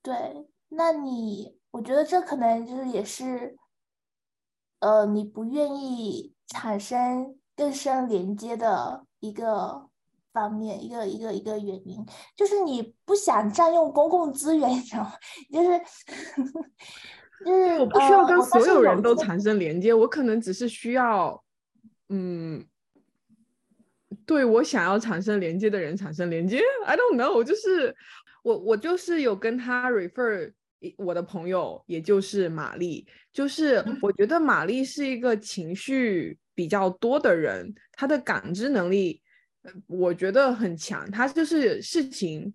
[0.02, 3.56] 对，那你，我觉得这可能就是也是，
[4.80, 9.88] 呃，你不愿意产生更深连接的一个
[10.32, 15.12] 方面，一个一个一个原因，就是你不想占用公共资源，你知道吗？
[15.52, 15.78] 就是
[17.46, 21.44] 就是我不需要呃跟所有人都产生连接，我可能只是需要，
[22.08, 22.66] 嗯，
[24.26, 26.60] 对我想要产生连接的人产生连接。
[26.86, 27.94] I don't know，就是
[28.42, 30.52] 我我就是有跟他 refer
[30.96, 39.22] 我的朋友，也就是玛丽，就是我觉得玛丽是一个情绪比较多的人，她的感知能力，
[39.62, 42.54] 呃我觉得很强，她就是事情。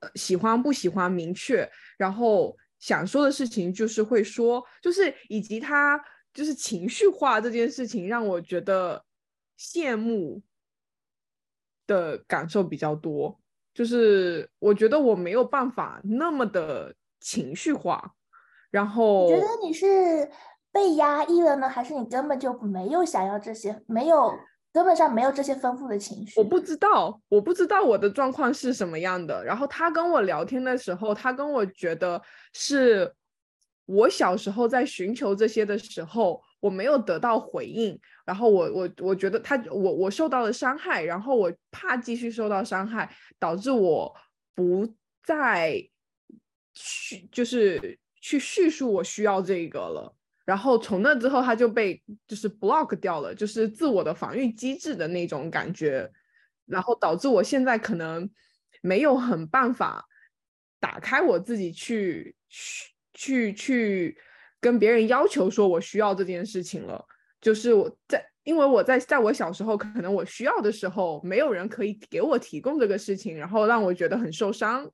[0.00, 5.96] 呃喜欢不喜欢明确，然后想说的事情就是会说，就是以及她
[6.34, 9.00] 就是情绪化这件事情让我觉得
[9.56, 10.42] 羡慕
[11.92, 13.38] 的感受比较多，
[13.74, 18.14] 就是我觉得我没有办法那么的情绪化，
[18.70, 20.30] 然后你觉得你是
[20.72, 24.32] 被压抑了呢，还是你根本就没有想要这些，没有
[24.72, 26.40] 根本上没有这些丰富的情绪？
[26.40, 29.44] 我不知道，我不知道我的状况是什么样的。
[29.44, 32.20] 然后他跟我聊天的时候，他跟我觉得
[32.54, 33.12] 是
[33.84, 44.14] 我小时候在寻求这些的时候，我没有得到回应，然后我我我觉得他我我受到了伤害，然后我怕继续受到伤害，导致我
[44.54, 44.88] 不
[45.24, 45.84] 再
[46.72, 50.14] 去就是去叙述我需要这个了。
[50.44, 56.08] 然后从那之后，他就被就是 block 掉了，就是自我的防御机制的那种感觉，
[56.66, 58.30] 然后导致我现在可能
[58.82, 60.04] 没有很办法
[60.78, 64.18] 打开我自己去去去去
[64.62, 67.04] 跟别人要求说我需要这件事情了。
[67.42, 74.90] 就是我在，因为我在在我小时候，可能我需要的时候，没有人可以给我提供这个事情，然后让我觉得很受伤。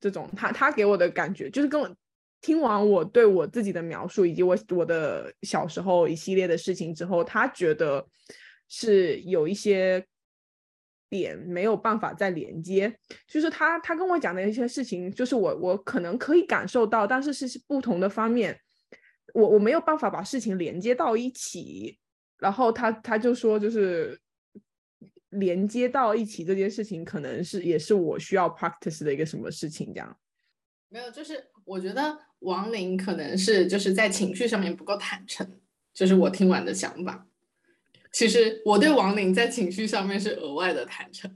[0.00, 1.88] 这种他他给我的感觉，就是跟我。
[2.42, 8.02] 听完我对我自己的描述，以及我我的小时候一系列的事情之后，他觉得
[8.66, 10.02] 是有一些
[11.10, 12.96] 点没有办法再连接。
[13.28, 18.58] 就是他他跟我讲的一些事情，就是我我可能可以感受到，但是是不同的方面，
[19.34, 21.98] 我我没有办法把事情连接到一起。
[22.38, 24.18] 然后他他就说，就是
[25.28, 30.16] 连接到一起这件事情，可能是也是我需要 practice 的一个什么事情，这样。
[30.88, 35.46] 没有，就是我觉得王林可能是就是在情绪上面不够坦诚，
[35.92, 37.26] 就是我听完的想法。
[38.10, 41.30] 其实我对王林在情绪上面是额外的坦诚。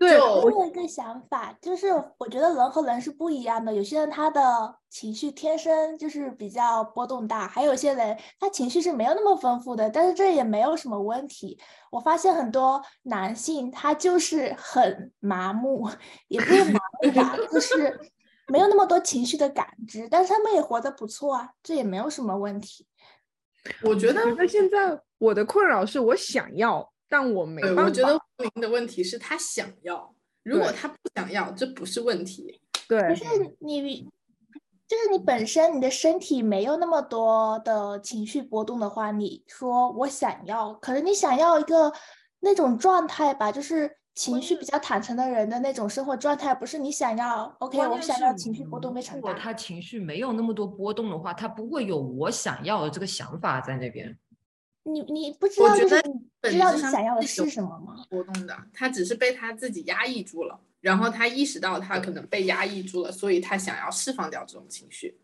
[0.00, 3.74] 对，我有一个想法，就是我觉得人和人是不一样的。
[3.74, 11.60] 有些人他的情绪天生就是比较波动大，还有些人他情绪是没有那么丰富的，但是这也没有什么问题。
[11.90, 15.86] 我发现很多男性他就是很麻木，
[16.28, 18.00] 也不是麻木吧，就 是
[18.48, 22.86] 没有那么多情绪的感知，但是他们也活得不错啊，这也没有什么问题。
[23.82, 26.90] 我觉得，那现在我的困扰是我想要。
[27.10, 27.82] 但我没办法。
[27.82, 32.62] 我觉得林的问题是他想要，如果他不想要，这不是问题。
[32.88, 33.24] 对，可是
[33.58, 34.08] 你
[34.88, 41.92] 就是你本身你的身体没有那么多的情绪波动的话，你说我想要，可能你想要一个
[42.40, 47.54] 那种状态吧，就是情绪比较坦诚的人的那种生活状态，不是你想要。
[47.60, 49.28] OK，我想要情绪波动非常大。
[49.28, 54.18] 如果他情绪没有那么多波动的话，他不会有我想要的这个想法在那边。
[54.82, 56.00] 你你不知道，就是
[56.42, 58.04] 你知道你想要的是什么吗？
[58.08, 65.18] 波动的，他只是被他自己压抑住了，然后他意识到他可能被压抑住了，所以他想要释放掉这种情绪。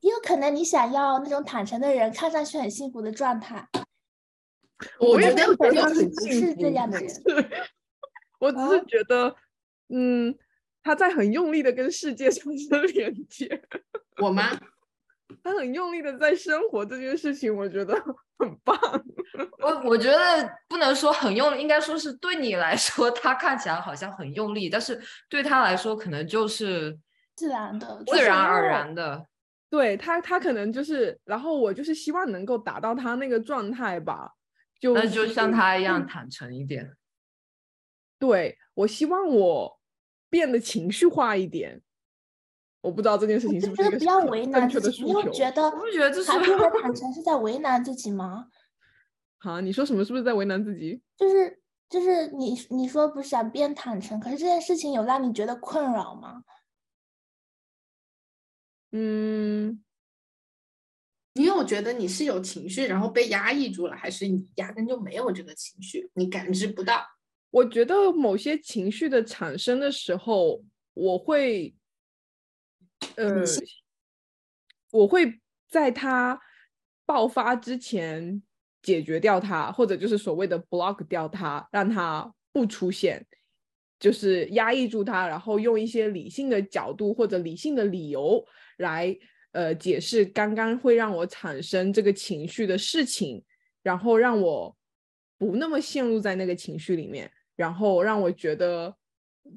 [0.00, 3.68] 也有可能你想要那种坦诚的人，看上去很幸福的状态。
[4.98, 7.10] 我没有觉得他很不是这样的人。
[8.40, 9.36] 我只是觉得，
[9.88, 10.34] 嗯，
[10.82, 13.62] 他在很用力的跟世界 产生连接。
[14.22, 14.58] 我吗？
[15.44, 17.94] 他很用力的在生活这件事情，我觉得
[18.40, 18.76] 很棒。
[19.62, 26.98] 我我觉得不能说很用力，应该说是对你来说，他看起来好像很用力，但是对他来说，可能就是
[27.36, 29.26] 自然的、自然而然的。
[29.68, 34.32] 对他，他可能就是，然后我就是希望能够达到他那个状态吧，
[34.80, 36.96] 就那就像他一样坦诚一点。
[38.18, 39.80] 对我希望我
[40.28, 41.80] 变得情绪化一点。
[42.82, 45.04] 我不知道这件事情是不是一个不要为难自己。
[45.04, 48.48] 你会觉得，不觉得这是的 坦诚是在为难自己吗？
[49.36, 50.02] 好，你说什么？
[50.04, 51.02] 是不是在为难自己？
[51.16, 56.42] 就是就是你你说不想变坦诚，可是这件事情有让你觉得困扰吗？
[58.92, 59.84] 嗯，
[61.34, 67.04] 你有觉得你是有情绪，然后被压抑住了，还是你压根就没有这个情绪，你感知不到？
[67.50, 70.62] 我觉得某些情绪的产生的时候，
[70.94, 71.74] 我会。
[73.20, 73.44] 呃，
[74.92, 76.40] 我会在他
[77.04, 78.42] 爆发之前
[78.80, 83.26] 解决掉他，或者就是所谓的 block 掉他，让他不出现，
[83.98, 88.42] 就是压抑住他，然后用一些理性的角度或者理性的理由
[88.78, 89.14] 来
[89.52, 93.44] 呃解释刚刚会让我产生这个情绪的事情，
[93.82, 94.74] 然后让我
[95.36, 98.96] 不那么陷入在那个情绪里面，然后让我觉得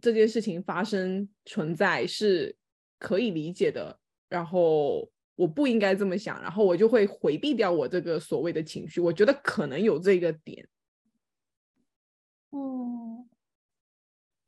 [0.02, 2.54] 这件事情发生存在是。
[3.04, 9.02] 可以理解的，然后我不应该这么想，然后我就会回避掉我这个所谓的情绪。
[9.02, 10.66] 我觉得可能有这个点，
[12.52, 13.30] 嗯，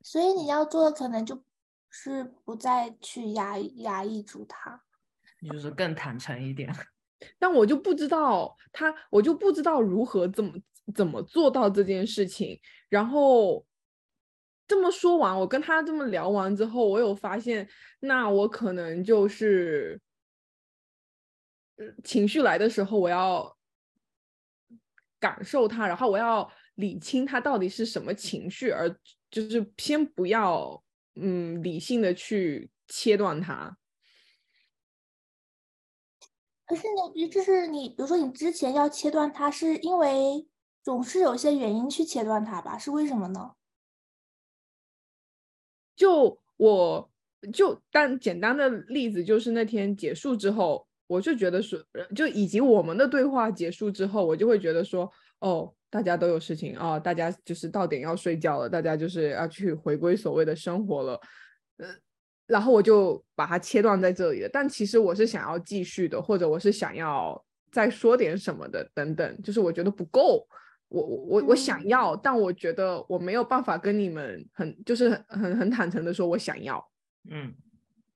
[0.00, 1.42] 所以你要做的可能就
[1.90, 4.82] 是不再去压压抑住它，
[5.46, 6.72] 就是更坦诚一点。
[7.38, 10.52] 但我就不知道他，我就不知道如何怎么
[10.94, 13.66] 怎么做到这件事情，然后。
[14.68, 17.68] 这么说完，我跟他这么聊完之后，我有发现，
[18.00, 20.00] 那我可能就是，
[22.02, 23.56] 情绪来的时候，我要
[25.20, 28.90] 感受它，然后我要理清它到底是什么情绪，而
[29.30, 30.82] 就是先不要，
[31.14, 33.76] 嗯，理性的去切断它。
[36.66, 40.48] 可是你，就是你，比如说你之前要切断它，是因为
[40.82, 42.76] 总是有些原因去切断它吧？
[42.76, 43.52] 是为什么呢？
[45.96, 47.10] 就我
[47.52, 51.78] 就单简单的例子，就是那天结束之后，我就觉得说，
[52.14, 61.20] 就以及我们的对话结束之后，我就会觉得说，哦，大家都有事情啊，大家就是到点要睡觉了，大家就是要去回归所谓的生活了，
[61.78, 61.88] 呃，
[62.46, 64.48] 然后我就把它切断在这里了。
[64.52, 70.46] 但其实我是想要继续的，或者我是想要再说点什么的，等等，就是我觉得不够。
[70.88, 76.84] 我我我我想要，但我觉得我没有办法跟你们很就是很很很坦诚的说，我想要。
[77.30, 77.52] 嗯，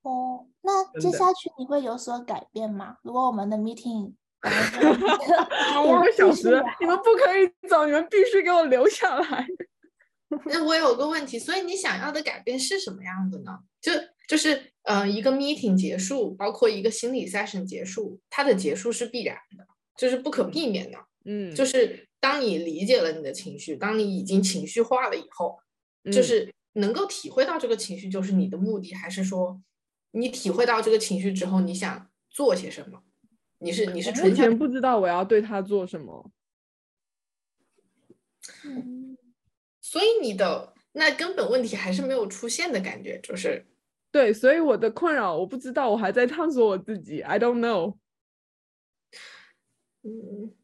[0.03, 2.97] 哦，那接下去你会有所改变吗？
[3.03, 4.13] 如果我们的 meeting
[5.85, 9.47] 五个 小时，你们不可以走，你们必须给我留下来。
[10.47, 13.59] 那我有个问题，所以你想要的改变是什么样的呢？
[13.81, 13.91] 就
[14.29, 19.67] 就是呃，一个 meeting 结束，包括一个心理 session 结束，它的结束是必然的，
[19.97, 20.99] 就是不可避免的。
[21.25, 25.59] 嗯，就是当你理解了你的情绪，当你已经情绪化了以后，
[26.13, 29.61] 就是能够体会到这个情绪就是你的目的，还是说
[30.13, 33.03] 你体会到这个情绪之后，你想做些什么？
[33.59, 36.31] 你是你是目前不知道我要对他做什么。
[38.65, 39.17] 嗯，
[39.81, 43.67] 所以你的那根本问题还是没有出现的感觉，就是
[44.11, 47.97] 对，所以我的困扰我不知道，我还在探索我自己，I don't know。
[50.03, 50.55] 嗯。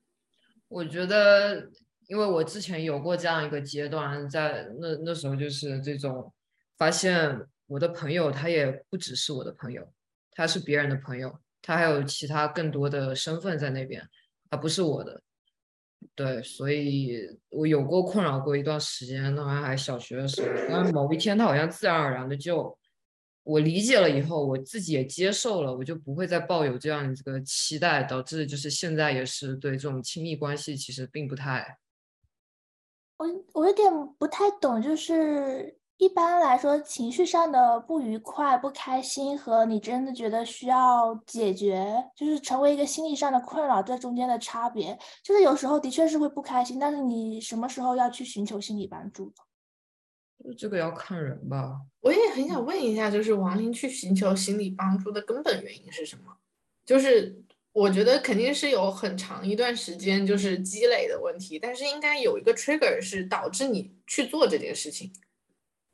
[0.68, 1.70] 我觉得，
[2.08, 6.32] 因为我之前有过这样一个阶段，在那那时候就是这种，
[6.76, 9.92] 发现我的朋友他也不只是我的朋友，
[10.32, 14.08] 他是别人的朋友，他还有其他更多的身份在那边，
[14.50, 15.22] 他不是我的。
[16.14, 22.76] 对，所以我有过困扰过一段时间，那还还小学的时候，但某一天他好像自然而然的就。
[23.46, 31.78] 我理解了以后，我自己也接受了，我就不会再抱有这样这个期待，导致就是现在也是对这种亲密关系其实并不太。
[33.18, 33.88] 我我有点
[34.18, 49.32] 不太懂，就是一般来说情绪上的不愉快、不开心和你真的觉得需要解决，就是成为一个心理上的困扰，这中间的差别，就是有时候的确是会不开心，但是你什么时候要去寻求心理帮助？
[50.56, 51.80] 这个要看人吧。
[52.00, 56.36] 我也很想问一下，就是王林去寻求心理帮助的根本原因是什么？
[56.84, 57.36] 就是
[57.72, 65.12] 我觉得肯定是有很长一段时间就是积累的问题，但是应该有一个 trigger 是导致你去做这件事情。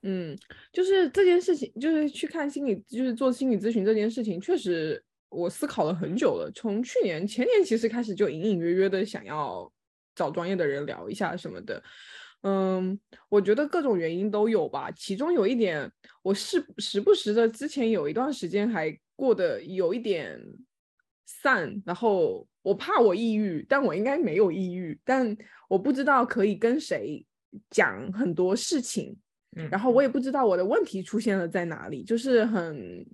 [0.03, 0.37] 嗯，
[0.73, 6.51] 就是这件事情，就是去看心理，就是做心理咨询这件事情，确实我思考了很久了。
[6.55, 9.73] 从去年前年其实开始就隐隐约约的想要
[10.15, 11.83] 找专业的人聊一下什么的。
[12.43, 14.91] 嗯，我觉得各种原因都有吧。
[14.91, 15.91] 其中有一点，
[16.23, 20.41] 我是时不时的，之前有一段时间还过得有一点
[21.25, 25.37] 散，然后我怕我抑郁，但我应该没有抑郁，但
[25.69, 27.25] 我不知道可以跟谁
[27.71, 29.17] 讲很多事情，
[29.71, 33.07] 然后我也不知道我的问题出现了在哪里，就是很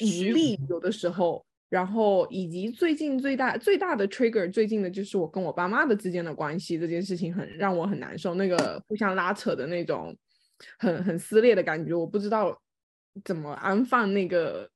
[0.00, 1.46] 无力，有的时候。
[1.68, 10.16] 然后以及最近最大最大的 trigger，最近的就是我跟我爸妈的之间的关系这件事情很让我很难受，那个互相拉扯的那种
[10.78, 12.62] 很很撕裂的感觉，我不知道
[13.24, 14.70] 怎么安放那个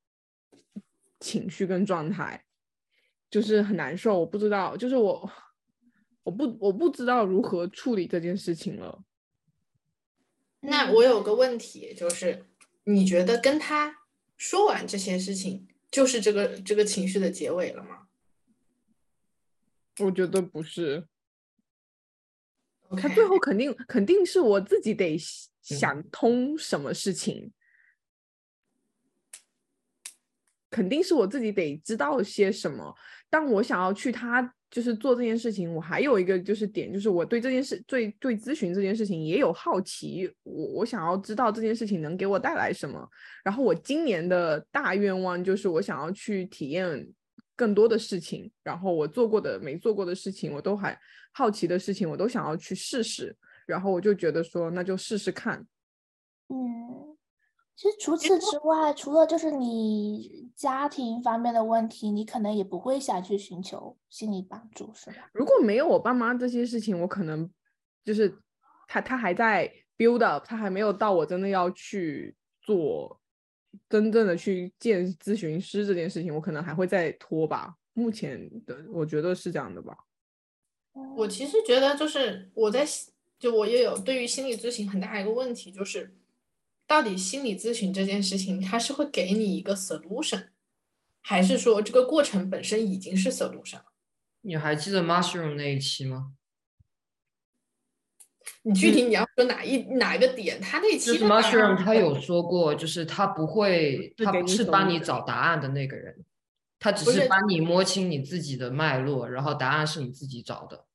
[1.21, 2.45] 情绪跟状态，
[3.31, 5.31] 就是很难受，我不知道，就是我
[6.25, 9.05] 我不我不知道如何处理这件事情了。
[10.63, 12.45] 那我有个问题，就是
[12.85, 14.01] 你觉得跟他
[14.37, 15.69] 说完这些事情？
[15.91, 18.07] 就是这个这个情绪的结尾了吗？
[19.99, 21.07] 我觉得不是，
[22.97, 25.19] 他最后肯定肯定是我自己得
[25.61, 27.53] 想通什么事情，
[30.71, 32.97] 肯定是我自己得知道些什么。
[33.29, 34.55] 但我想要去他。
[34.71, 43.05] 就是做这件事情，我还有一个就是点，就是我对这件事，对对咨询这件事情也有好奇，我我想要知道这件事情能给我带来什么。
[43.43, 47.09] 然后我今年的大愿望就是我想要去体验
[47.57, 50.97] 更多的事情，然后我做过的没做过的事情，我都还
[51.33, 53.37] 好奇的事情，我都想要去试试。
[53.67, 55.67] 然后我就觉得说，那就试试看。
[56.49, 57.10] 嗯。
[57.81, 65.31] 其实除此之外，除了就是你家庭方面的问题，你可能也不会想去寻求心理帮助，是吧？
[65.33, 67.51] 如果没有我爸妈这些事情，我可能
[68.05, 68.37] 就是
[68.87, 73.19] 他他还在 build up，他还没有到我真的要去做
[73.89, 77.77] 真正的去见咨询师这件事情，我可能还会再拖吧。
[77.95, 79.97] 目前的我觉得是这样的吧。
[81.17, 82.87] 我其实觉得就是我在
[83.39, 86.15] 就我也有对于心理咨询很大一个问题就是。
[86.91, 90.49] 到底心理咨询这件事情，它是会给你一个 solution，
[91.21, 93.83] 还是说这个过程本身已经是 solution？
[94.41, 96.33] 你还记得 mushroom 那一期吗？
[98.63, 106.25] 你具体你要说哪一哪一个点，他那期就是 Mushroom 他有说过，就是他不会，他不是帮你找答案的那个人，
[106.81, 110.87] 他只是是帮你摸清你自己的脉络，然后答案是你自己找的。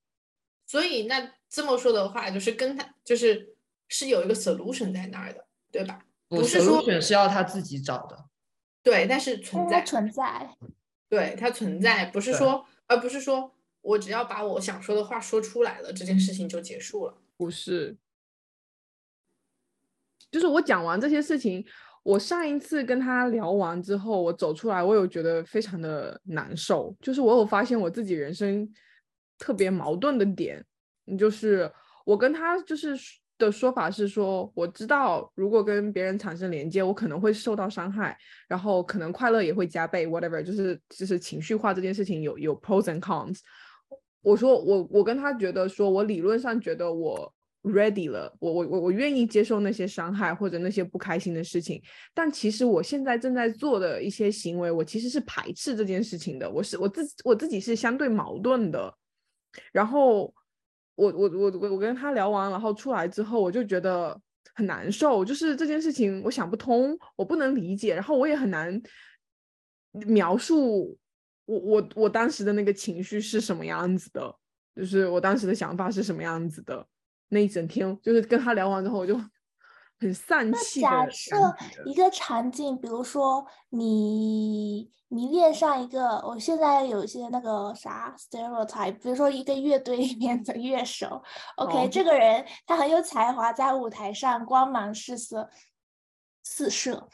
[0.67, 3.55] 所以那这么说的话，就是跟他就是
[3.87, 6.05] 是有一个 solution 在那儿的，对吧？
[6.29, 8.25] 不不是说 solution 是要他自己找的。
[8.81, 10.55] 对，但是存在，存在。
[11.07, 17.17] 对它存在，不是说，而不是说我只要把我想说的话说出来了，这件事情就结束了。
[17.37, 17.95] 不是，
[20.31, 21.63] 就是我讲完这些事情，
[22.03, 28.67] 我上一次跟他聊完之后，我走出来，我有觉得非常的难受，就是我有发现我自己人生
[29.37, 30.65] 特别矛盾的点，
[31.05, 31.71] 嗯就是
[32.03, 38.17] 我跟他就是说的说法是说，我知道如果跟别人产生连接，我可能会受到伤害，
[38.47, 43.39] 然后可能快乐也会加倍，whatever，就是就是情绪化这件事情有有 pros and cons。
[44.21, 47.31] 我说我我跟他觉得说，我理论上觉得我
[47.61, 51.81] ready 了，我我我我愿意接受那些伤害或者那些不开心的事情，
[52.13, 58.91] 但其实我现在正在做的一些行为，我其实是排斥这件事情的，我是我自我自己是相对矛盾的，
[59.71, 60.33] 然后
[60.95, 64.19] 我我我我我跟他聊完，然后出来之后，我就觉得
[64.55, 68.81] 很难受，就是这件事情我想不通，我不能理解，然后我也很难
[69.91, 70.97] 描述
[71.45, 74.35] 我我我当时的那个情绪是什么样子的，
[74.75, 76.85] 就是我当时的想法是什么样子的。
[77.29, 79.19] 那一整天就是跟他聊完之后，我就
[79.99, 81.35] 很丧气假设。
[81.85, 91.23] 一个场景，比如说你迷恋上一个，我现在有一些那个啥 stereotype，比如说一个乐队里面的乐手
[91.57, 95.49] ，OK，、哦这个人他很有才华，在舞台上光芒四射，
[96.43, 97.07] 四射，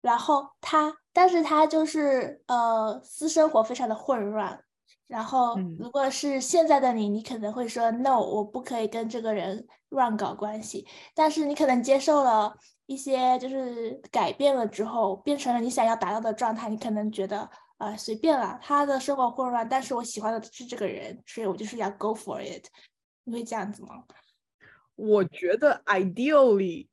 [0.00, 4.62] 然后他，但是他就是呃私生活非常的混乱。
[5.10, 10.86] 然后，嗯如果是现在的你，你可能会说 “no”，我不可以跟这个人乱搞关系。
[11.16, 12.56] 但是你可能接受了
[12.86, 17.40] 一些，就是改变了之后，变成了你想要达到的状态，你可能觉得
[17.78, 22.64] 啊、呃随便了，他的生活混乱，但是我喜欢的是这个人，所以我就是要 go for it。
[23.24, 24.04] 你会这样子吗？
[24.94, 26.86] 我觉得 ideally，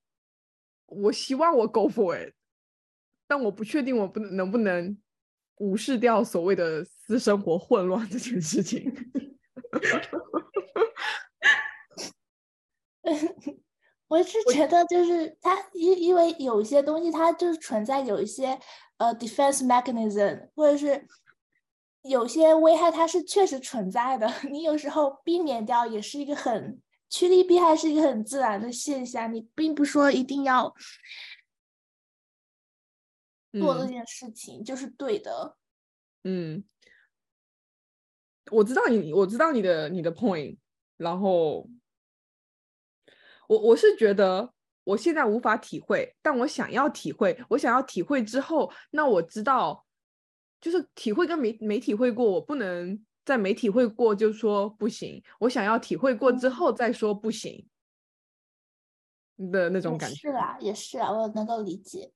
[0.88, 2.34] 我希望我 go for it，
[3.28, 4.98] 但我不确定我不能能不能
[5.58, 8.94] 无视掉所谓的私生活混乱这件事情。
[14.10, 18.60] 我是觉得就是它，因因为有一些东西它就是存在有一些
[18.98, 21.08] 呃 defense mechanism，或者是
[22.02, 30.74] 有些危害它是确实存在的， 你有时候避免掉也是一个很趋利避害，是一个很自然的现象，你并不说一定要
[33.54, 35.58] 做这嗯件事情就是对的。
[36.24, 36.64] 嗯，
[38.52, 40.58] 我知道你，我知道你的你的 point，
[40.98, 41.70] 然后
[43.48, 49.86] 我我是觉得我现在无法体会，但我想要体会，我想要体会之后，那我知道，
[50.62, 57.68] 就是体会跟没没体会过，我不能在没体会过就说不行，我想要体会过之后再说不行
[59.52, 60.16] 的那种感觉。
[60.16, 62.12] 是啊，也是啊，我能够理解。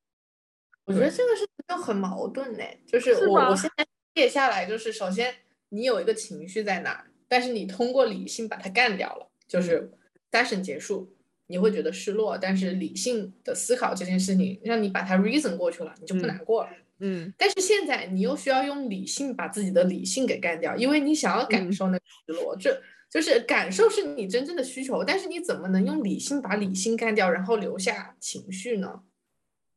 [0.86, 5.34] 我觉得这个事情就很矛盾呢，就是我我现在列下来，就是首先
[5.74, 9.90] 你有一个情绪在那儿，但是你通过理性把它干掉了，就是
[10.32, 11.14] session 结束，
[11.48, 16.70] 你会觉得失落，但是理性的思考这件事情让你把它 reason 过去了，你就不嗯难过了。
[17.00, 29.02] 嗯但是现在你又需要用理性把自己的理性给干掉，因为你想要感嗯受那个失落，这就是感受是你真正的需求，但是你怎么能用理性把理性干掉，然后留下情绪呢？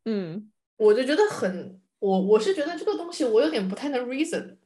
[0.05, 4.57] 嗯我就觉得很，我我是觉得这个东西我有点不太能 reason，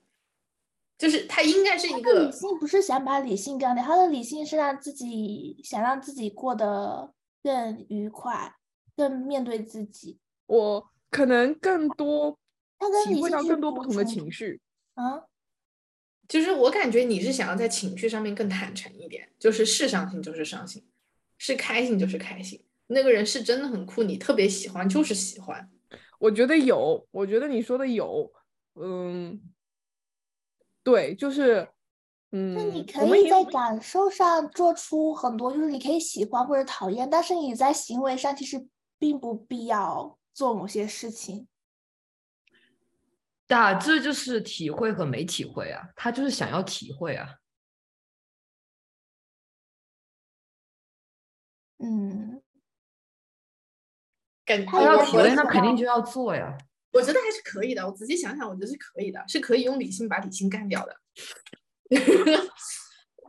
[0.99, 8.57] 就是他应该是一个理性不是想把理性干掉，他的理性是让自己想让自己过得更愉快，
[8.96, 10.18] 更面对自己。
[10.46, 12.36] 我可能更多
[12.78, 14.61] 他跟体会到更多不同的情绪。
[14.94, 15.22] 啊，
[16.26, 20.84] 就是我感觉你是想要在情绪上面更坦诚一点，就是是伤心就是伤心，
[21.38, 22.61] 是开心就是开心。
[22.88, 25.70] 那个人是真的很酷，你特别喜欢就是喜欢。
[26.18, 28.32] 我觉得有，我觉得你说的有，
[28.74, 29.40] 嗯，
[30.89, 31.68] 对，就是，
[32.32, 38.66] 嗯就你嗯，可以在感受上做出很多，就是你可以喜欢或者讨厌，但是你在行为上其实
[38.99, 41.47] 并不必要做某些事情。
[43.47, 47.34] 打字就是体会和没体会啊，他就是想要体会啊。
[51.76, 52.41] 嗯，
[54.47, 56.57] 感他他要体会，那肯定就要做呀。
[56.93, 57.86] 我觉得还是可以的。
[57.86, 60.97] 我仔细想想，我觉得是可以的，是可以用理性把理性干掉的。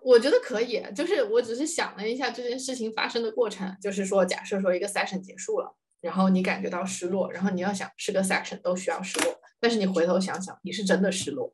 [0.02, 11.54] 我觉得可以，就是我只是想了一下这件事情发生的过程，就是说，假设说一个 session 结束了，然后你感觉到失落，然后你要想是个 section 都需要失落，但是你回头想想，你是真的失落，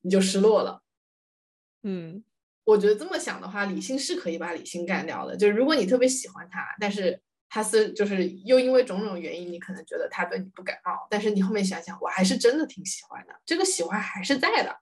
[0.00, 0.82] 你就失落了。
[1.82, 2.24] 嗯，
[2.64, 5.36] 我觉得这么想的话，理性是可以把理性干掉的。
[5.36, 14.76] 就是如果你特别喜欢他，但是他是就是又因为种种原因，你可能觉得他对你不感冒，但是你后面想想，我还是真的挺喜欢的，这个喜欢还是在的。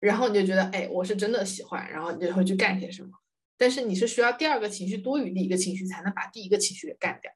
[0.00, 3.10] 然后你就觉得，哎，我是真的喜欢，然后你就会去干些什么。
[3.56, 7.32] 但是你是需要第二个情绪多于第一个情绪，才能把第一个情绪给干掉。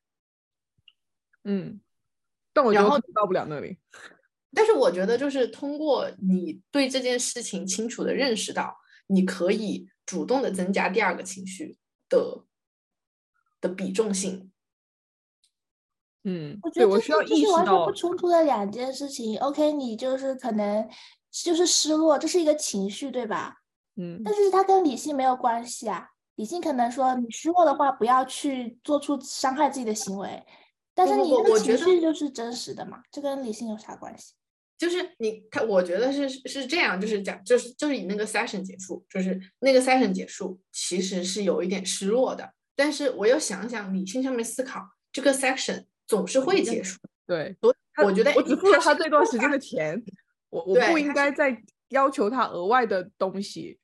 [1.44, 1.80] 嗯，
[2.52, 3.78] 但我觉得到不了那里。
[4.52, 12.44] 但是我觉得，就是通过你对这件事情清楚的认识到，你可以主动的增加第二个情绪的
[13.60, 14.50] 的比重性。
[16.24, 19.38] 嗯，我觉得我需要意识到，完全不冲突的两件事情。
[19.38, 20.88] OK，你就是可能。
[21.30, 23.58] 就是失落，这是一个情绪，对吧？
[23.96, 26.08] 嗯，但是它跟理性没有关系啊。
[26.36, 30.42] 理性可能说你失落的话，不要去做出伤害自己的行为。
[30.94, 34.32] 但是你的情绪就是真实的嘛，这跟理性有啥关系？
[34.78, 42.54] 就是你他，我觉得是是这样，就是讲，就是就是以那个 session 结束，就是那个 session 结束，其实是有一点失落的。
[42.78, 46.96] 但是我又想想，理性上面思考，这个 section 总是会结束。
[47.26, 50.00] 对，所以我觉得我只付了他这段时间的钱。
[50.50, 53.80] 我我不应该再要求他额外的东西，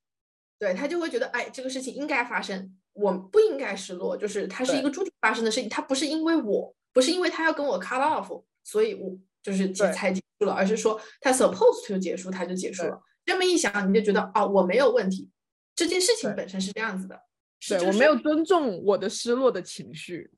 [0.61, 13.03] 对他就会觉得，哎，这个事情应该发生，我不应该失落，就是它是一个注定发生的事情，它不是因为我不是因为他要跟我 cut off，所以我就是才结束了，而是说他 supposed to 结束，他就结束了。
[13.24, 15.28] 这么一想，你就觉得，哦，我没有问题，
[15.74, 17.20] 这件事情本身是这样子的，
[17.69, 20.31] 对我没有尊重我的失落的情绪，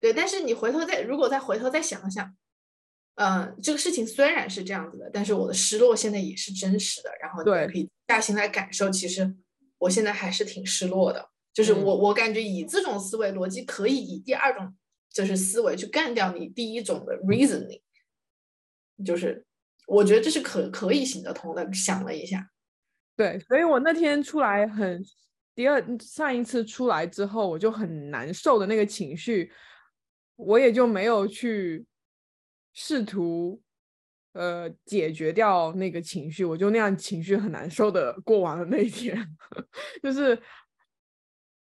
[0.00, 2.36] 对，但是你回头再如果再回头再想想。
[3.16, 7.10] 嗯，这个事情虽然是这样子的，但是我的失落现在也是真实的。
[7.20, 9.36] 然后你可以下心来感受，其实
[9.76, 11.28] 我现在还是挺失落的。
[11.52, 14.74] 就是我，我感觉以这种思维逻辑，可以以第二种
[15.10, 17.82] 就是思维去干掉你第一种的 reasoning。
[19.04, 19.44] 就是
[19.86, 21.70] 我觉得这是可可以行得通的。
[21.74, 22.50] 想了一下，
[23.14, 25.04] 对，所以我那天出来很
[25.54, 29.52] 第二上一次出来之后，我就很难受的那个情绪，
[30.36, 31.86] 我也就没有去。
[32.74, 33.60] 试图，
[34.32, 39.14] 呃，解决掉那个情绪，我就那样情绪很难受的 过完了那一天。
[40.02, 40.40] 就是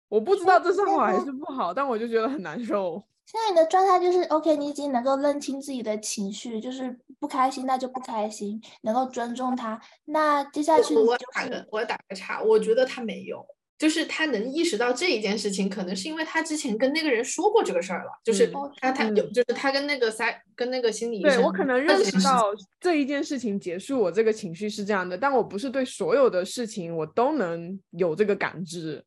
[0.07, 3.03] 我不知道这是好还是不好，但我就觉得很难受。
[3.25, 9.81] 现在你的状态就是 OK，你已经能够认清自己的情绪，就是不开心那就不开心，能够尊重他。
[10.05, 13.43] 那接下去我打个我打个岔，我觉得他没有。
[13.81, 18.11] 就是他能意识到这一件事情，可能是因为他之前跟那个人说过这个事儿了。
[18.23, 18.45] 就是
[18.79, 21.37] 他他有，就是他跟那个三跟那个心理医生。
[21.37, 22.43] 对我可能认识到
[22.79, 29.03] 这一件事情结束，我这个情绪是这样的，但我不是对所有的事情我都能有这个感知。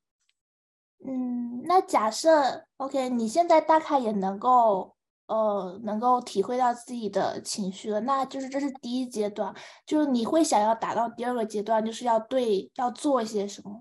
[1.07, 4.93] 嗯，那假设 OK，你现在大概也能够
[5.29, 9.55] 呃能够体会到自己的情绪了，那就是这是第一阶段，
[9.87, 13.81] 就是你会想要达到第二个阶段，就是要对要做一些什么。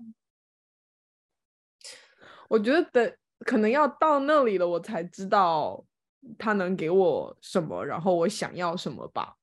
[2.54, 5.84] 我觉得等可能要到那里了，我才知道
[6.38, 9.36] 他能给我什么，然后我想要什么吧。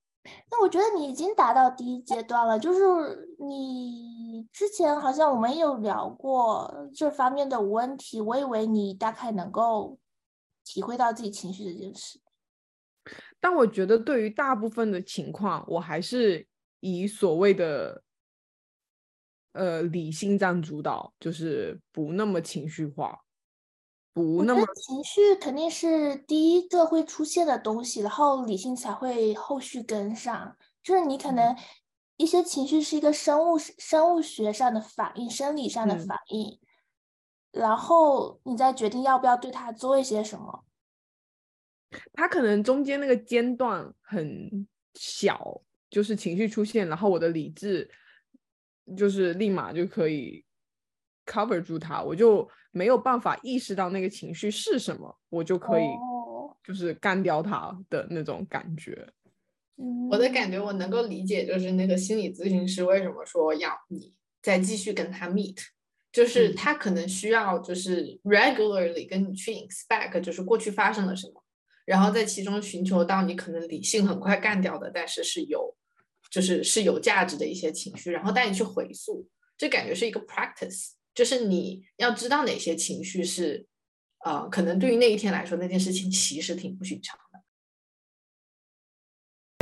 [0.50, 10.00] 那我觉得你已经达到第一阶段了，就是你之前好像我们有聊过这方面的问题，我以为你大概能够
[10.64, 12.18] 体会到自己情绪这件事。
[13.42, 16.48] 但我觉得对于大部分的情况，我还是
[16.80, 18.02] 以所谓的。
[19.54, 23.20] 呃，理性占主导，就是不那么情绪化，
[24.14, 30.56] 不那么情绪肯定是第一个会出现的东西，然后理性才会后续跟上。
[30.82, 31.54] 就是你可能
[32.16, 36.58] 一些情绪是一个生物生物学上的反应，生理上的反应，
[37.52, 40.64] 然后你再决定要不要对它做一些什么。
[42.14, 47.92] 它可能中间那个间断很小，就是情绪出现，然后我的理智。
[48.96, 50.44] 就是立马就可以
[51.26, 55.84] cover 住它，我就没有办法意识到那个情绪是什么，我就可以
[56.64, 59.08] 就是干掉它的那种感觉。
[60.10, 65.58] 我的感觉我能够理解，就是那个心理咨询师为什么说要你再继续跟他 meet，
[66.12, 71.44] 就是他可能需要就是 regularly 跟你去 inspect，就是过去发生了什么，
[71.86, 75.76] 然后在其中寻求到你可能理性很快干掉的，但是是有。
[76.32, 79.28] 就是是有价值的一些情绪，然后带你去回溯，
[79.58, 83.68] 这感觉是一个 practice，就是你要知道哪些情绪是，
[84.24, 87.44] 呃，可能对于那一天来说，那件事情其实挺不寻常的。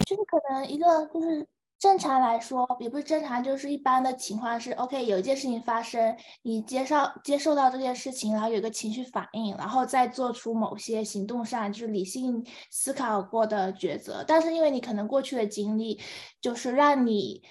[0.05, 1.47] 就是可能一个就是
[1.79, 14.25] 正常来说，也不是正常，就是一般的情况是，OK，有一件事情发生，你接受接受到这件事情，然后有一个情绪反应，然后再做出某些行动上就是理性思考过的抉择。
[14.27, 16.01] 但是因为你可能过去的经历，
[16.41, 17.41] 就是让你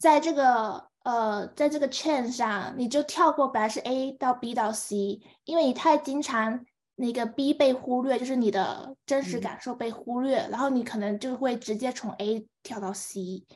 [0.00, 6.66] 在这个呃，在这个 chain 上，你就跳过本来是 A 到 B 到 C，因为你太经常。
[7.00, 13.46] 那个 B 被忽略，就是你的真实感受被忽略，然后你可能就会直接从 A 跳到 C。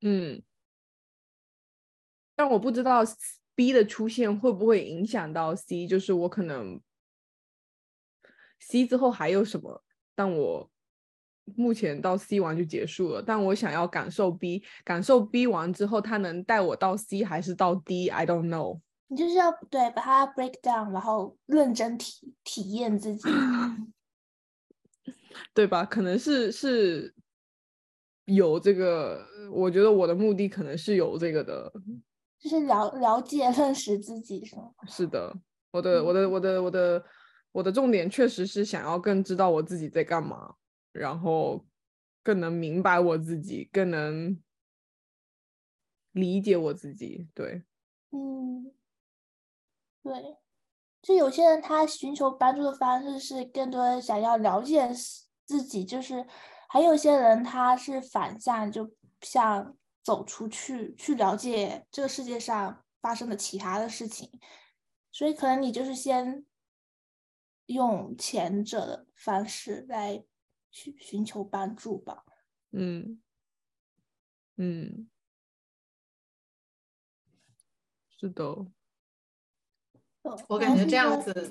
[0.00, 0.42] 嗯，
[2.34, 3.02] 但我不知道
[3.54, 6.80] B 的出现会不会影响到 C，就是我可能
[8.58, 10.70] C 之后还有什么，但我
[11.56, 18.80] 目前到 C 完就结束了，但我想要感受 B，感受 B 完之后，它能带我到 C 还是到 D？I don't know。
[19.08, 23.28] 你就是要对把它 break down，然后认真体体验自己，
[25.52, 25.84] 对吧？
[25.84, 27.14] 可能是是
[28.24, 31.72] 有这个，我觉得我的目的可能是有这个的，
[32.38, 34.70] 就是了了解认识自己，是吗？
[34.88, 35.36] 是的，
[35.72, 37.04] 我的我的我的我的
[37.52, 40.54] 我的重点确实是想要更知道我自己在干嘛，
[40.92, 41.66] 然后
[42.22, 44.40] 更能明白我自己，更能
[46.12, 47.28] 理解我自己。
[47.34, 47.62] 对，
[48.10, 48.72] 嗯。
[50.04, 50.36] 对，
[51.00, 54.90] 就有些人他寻求帮助的方式是更多的想要了解
[55.46, 56.26] 自己，就是
[56.68, 64.30] 还有些人他是反向，就像走出去去了解这个世界上发生的其他的事情，
[65.10, 66.44] 所以可能你就是先
[67.66, 70.22] 用前者的方式来
[70.70, 72.26] 去寻求帮助吧。
[72.72, 73.22] 嗯
[74.56, 75.08] 嗯，
[78.18, 78.66] 是的。
[80.48, 81.50] 我感觉这样子，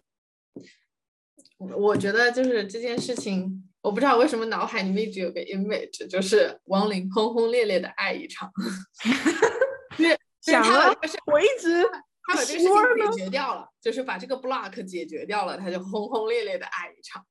[1.57, 8.51] 我觉得就是这件事情，我不知道为什么脑海里面一直有个 image，就是亡灵轰轰烈烈的爱一场。
[9.95, 10.95] 对，想了，
[11.27, 11.83] 我一直
[12.27, 17.23] 他把这个事情解决掉了，就是把这个 block 解决掉了，他就轰轰烈烈的爱一场。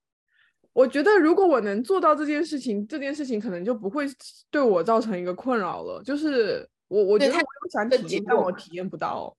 [0.73, 4.07] 我觉得如果我能做到这件事情，这件事情可能就不会
[4.51, 6.03] 对我造成一个困扰了。
[6.03, 9.37] 就是我，我觉得我有想体验，但我体验不到。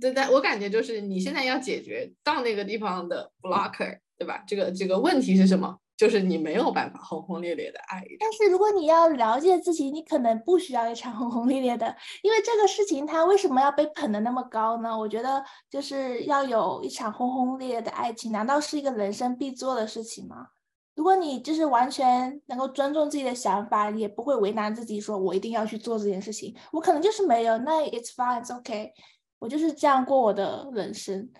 [0.00, 4.44] 对，但我感觉就是你现在要解决到那个地方的 blocker，对吧？
[4.46, 5.78] 这个这个问题是什么？
[5.96, 8.04] 就是你没有办法轰轰烈烈的爱。
[8.20, 11.92] 但是如果你要了解自己，你可能不需要一场轰轰烈烈的，
[12.22, 14.96] 因为这个事情它为什么要被捧得那么高呢？
[14.96, 20.46] 我觉得就是要有一场轰轰烈烈的爱情，难道是一个人生必做的事情吗？
[20.94, 28.90] 如果你就是完全能够尊重自己的想法，也不会为难自己，说我一定要去做这件事情，我可能就是没有，那 it's fine，it's okay。
[29.38, 31.30] 我就是这样过我的人生。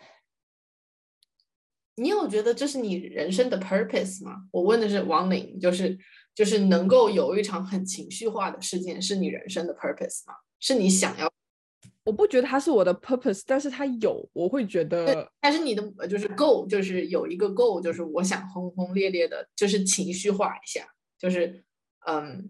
[1.97, 4.45] 你有觉得这是你人生的 purpose 吗？
[4.53, 5.99] 我问的是王林，就是
[6.33, 10.35] 就是能够有一场很情绪化的事件，是你人生的 purpose 吗？
[10.61, 11.29] 是你想要？
[12.05, 15.29] 我不觉得它是我的 purpose，但是它有，我会觉得。
[15.41, 20.87] 但是你的就是 goal，就是有一个 goal，就是我想轰轰烈烈的，就是情绪化一下，
[21.19, 21.65] 就是
[22.07, 22.49] 嗯，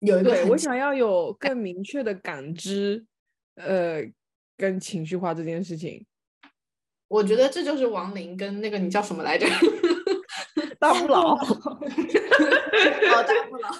[0.00, 3.06] 有一个我想要有更明确的感知，
[3.54, 4.02] 呃。
[4.58, 6.04] 跟情绪化这件事情，
[7.06, 9.46] 我觉得这就是王林跟那个你叫什么来着？
[10.80, 11.34] 大不老。
[11.34, 11.38] 哦，
[13.22, 13.70] 大不老。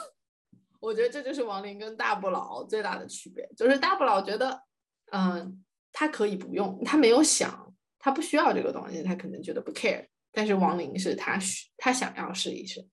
[0.81, 4.63] 我觉得这就是王林跟大不老最大的区别，就是大不老觉得，
[5.11, 10.07] 嗯，他可以不用，他没有想，他不需要这个东西，他可能觉得不 care。
[10.31, 12.87] 但是王林是他需，他想要试一试。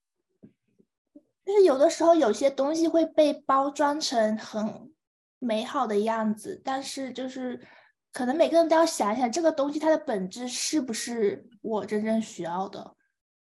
[1.45, 4.91] 就是有的时候有些东西会被包装成很。
[5.39, 7.59] 美好的样子，但是就是
[8.11, 12.95] 可能每个人都要想一想，这个东西它的本质是不是我真正需要的。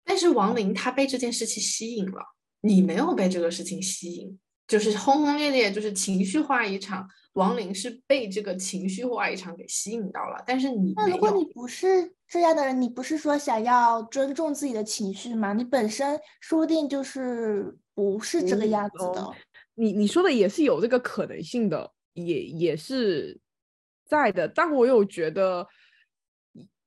[0.05, 2.21] 但是王林他被这件事情吸引了，
[2.63, 7.09] 你没有被这个事情吸引，就是轰轰烈烈，就是情绪化一场。
[7.35, 15.55] 王林是被这个情绪化一场给吸引到了，但是你那如果你不是这样的人，你不是说想要尊重自己的情绪吗？
[15.55, 19.31] 你本身说不定就是不是这个样子的。
[19.75, 23.41] 你你说的也是有这个可能性的，也也是
[24.05, 24.47] 在的。
[24.47, 25.67] 但我有觉得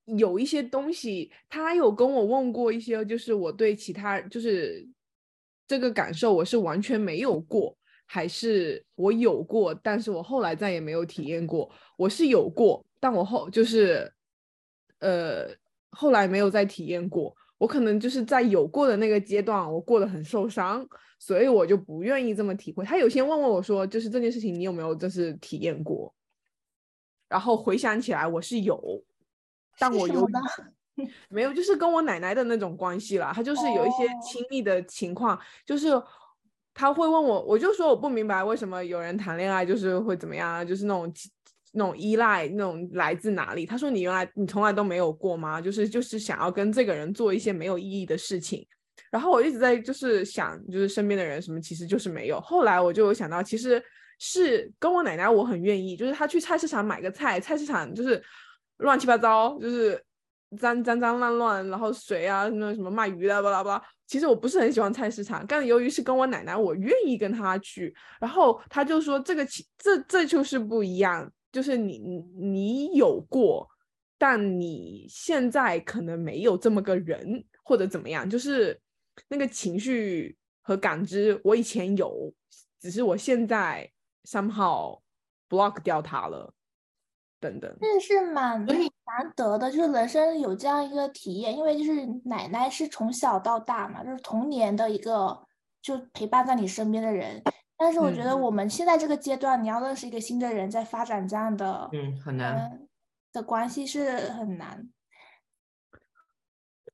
[0.06, 4.88] 有一些东西，他有跟我问过一些，就是我对其他就是
[5.68, 7.76] 这个感受，我是完全没有过，
[8.06, 11.72] 还是我有过，但是我后来再也没有体验过。
[11.98, 14.14] 我是有过，但我后就是
[15.00, 15.48] 呃
[15.90, 17.36] 后来没有再体验过。
[17.58, 20.88] 我可能就是在有过的那个阶段，我过得很受伤。
[21.18, 22.84] 所以我就不愿意这么体会。
[22.84, 26.14] 他有些问问我说，就是这件事情你有没有就是体验过？
[27.30, 29.02] 然后回想起来，我是有，
[29.80, 30.28] 但我有
[31.30, 33.32] 没有就是跟我奶奶的那种关系啦。
[33.34, 35.90] 他就是有一些亲密的情况，就是
[36.74, 41.32] 他会问我，我就说我不明白为什么有人谈恋爱就是会怎么样啊，就是那种其
[41.76, 43.66] 那种依赖那种来自哪里？
[43.66, 45.60] 他说你原来你从来都没有过吗？
[45.60, 48.66] 就是就是想要跟这个人做一些没有意义的事情。
[49.12, 52.40] 然后我一直在就是想，就是身边的人什么其实就是没有。
[52.42, 53.82] 后来我就想到，其实
[54.20, 58.22] 是跟我奶奶，我很愿意，就是她去菜市场买个菜，菜市场就是
[58.78, 60.02] 乱七八糟，就是
[60.58, 63.84] 脏脏脏乱乱，然后水啊，那什么卖鱼的巴拉巴拉。
[64.08, 67.96] 其实我不是很喜欢菜市场，但由于是跟我奶奶，我愿意跟她去。
[68.20, 73.68] 然后她就说这个其这这就是不一样，就是你你你有过，
[74.18, 78.80] 但你现在可能没有这么个人或者怎么样，就是。
[79.30, 82.34] 那个情绪和感知，我以前有，
[82.82, 83.90] 只是我现在
[84.26, 85.00] somehow
[85.48, 86.54] block 掉它了，
[87.40, 87.74] 等等。
[87.80, 95.42] 这是蛮难得的，就是人生有这样一个体验，因为就是奶奶是从小到大嘛，就是童年的一个
[95.82, 97.42] 就陪伴在你身边的人。
[97.78, 102.88] 但是我觉得我们现在这个阶段，你要认识一个新的人，在发展这样的嗯很难
[103.34, 104.90] 的关系是很难。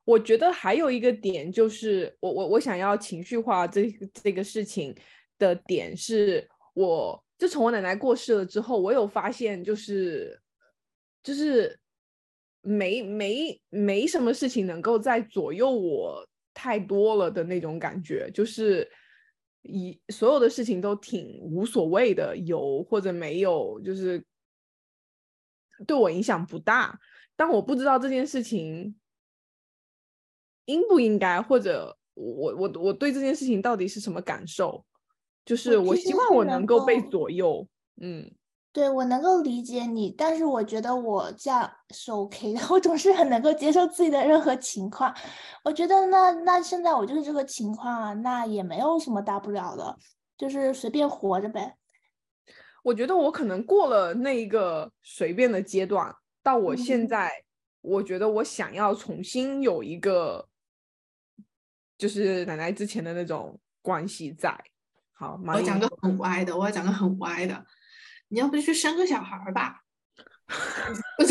[0.04, 4.96] 我觉得还有一个点就是，我我我想要情绪化这这个事情
[5.38, 10.42] 的点是，我自从我奶奶过世了之后，我有发现就是
[11.22, 11.80] 就是
[12.62, 18.92] 没没没什么事情能够在左右我太多了的那种感觉，就是
[19.62, 24.24] 一所有的事情都挺无所谓的，有或者没有，就是
[25.86, 27.00] 对我影响不大。
[27.36, 28.96] 但我不知道这件事情。
[30.66, 34.86] 应不应该，或者我我我对这件事情到底是什么感受？
[35.44, 37.68] 就是我希望我能够被左右。
[38.00, 38.32] 嗯，
[38.74, 42.62] 对我能够理解你，但是我觉得我这样是 OK 的。
[42.70, 45.14] 我总是很能够接受自己的任何情况。
[45.64, 49.98] 我觉得那那现在我就是这个情况啊，那也没有什么大不了的，
[50.38, 51.76] 就是随便活着呗。
[52.84, 57.30] 我觉得我可能过了那一个随便的阶段，到我现在，
[57.82, 60.48] 我觉得我想要重新有一个。
[61.98, 64.60] 就是奶奶之前的那种关系在。
[65.14, 67.64] 好，我讲个很歪的，我要讲个很歪的。
[68.32, 69.82] 你要不去生个小孩吧？
[71.20, 71.28] 但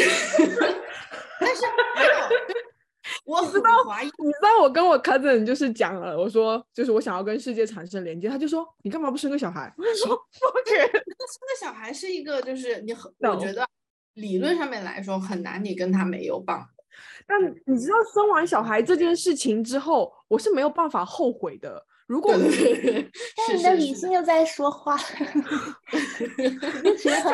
[1.57, 1.62] 是
[1.96, 2.11] 没有，
[3.24, 3.70] 我知道，
[4.03, 9.72] 你知道我跟我 cousin 就是讲了，我说就是我想要跟世界产生连接，他就说你干嘛不生个小孩？
[9.78, 9.92] 我说
[10.68, 13.66] 生个小孩是一个，就是你很，我觉得
[14.14, 16.68] 理论上面来说很难，你跟他没有绑。
[17.26, 21.86] 但你知道生完小孩这件事情之后，我是没有办法后悔的。
[22.11, 24.96] 如果但你的理性又在说话。
[24.98, 25.06] 小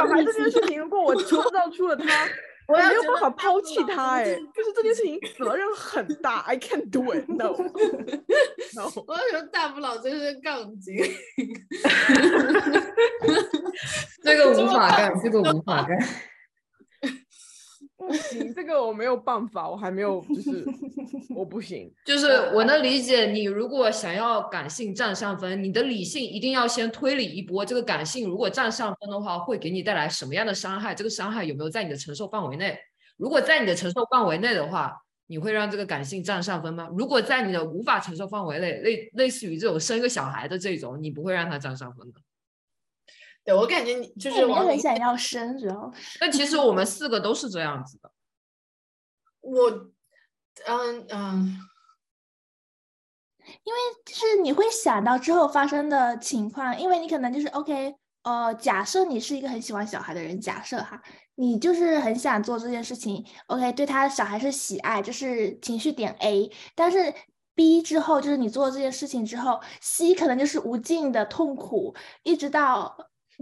[0.06, 2.28] 孩这件事情，如果我创造出了他，
[2.68, 4.16] 我没有办法抛弃他。
[4.16, 7.24] 哎，就是这件事情 责任很大，I can't do it。
[7.36, 7.56] No，
[9.06, 10.94] 我要说大不了就是杠精。
[14.22, 15.98] 这个无法干，这个无法干。
[18.06, 20.64] 不行，这个我没有办法，我还没有，就是
[21.34, 21.92] 我不行。
[22.04, 27.64] 就是我能理解你，如果想要感性占上分，你的理性一定要先推理一波。
[27.64, 30.94] 这个感性如果占上分的话，会给你带来什么样的伤害？
[30.94, 32.78] 这个伤害有没有在你的承受范围内？
[33.16, 34.96] 如果在你的承受范围内的话，
[35.26, 36.88] 你会让这个感性占上分吗？
[36.96, 42.20] 如果在你的无法承受范围内，类类似于这种生一个小孩的这种，你不会让他占上分的。
[43.46, 46.18] 对我感觉你就是我很想要生，主要是。
[46.18, 48.10] 但其实我们四个都是这样子的。
[49.40, 49.70] 我，
[50.66, 51.56] 嗯嗯，
[53.62, 57.94] 因为就是你会想到之后发生的情况，因为你可能就是 OK，
[58.24, 61.00] 呃，假设你是一个很喜欢小孩的人，假设哈，
[61.36, 67.14] 你就是很想做这件事情，OK，对他小孩是喜爱，这是情绪点 A，但是
[67.54, 71.94] B 之后就是你做这件事情之后，C 可能就是无尽的痛苦，
[72.24, 72.98] 一直到。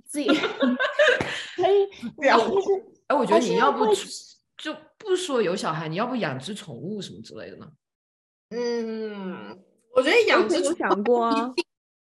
[0.07, 0.27] 自己
[1.57, 1.89] 可以，
[3.07, 3.87] 哎，我觉得你要不
[4.57, 7.71] 就不说有小孩，你要不养只宠物什么之类的呢？
[8.51, 9.63] 嗯，
[9.95, 11.53] 我觉得养只想过啊，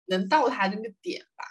[0.07, 1.45] 能到他那个点吧？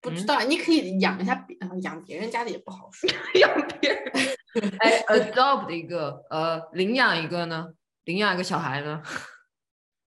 [0.00, 3.08] 不知道，你可以养一下别养别人家的也不好说，
[3.38, 4.12] 养别人。
[4.80, 7.74] 哎，adopt 一个，呃，领养一个呢？
[8.04, 9.02] 领养一个小孩呢？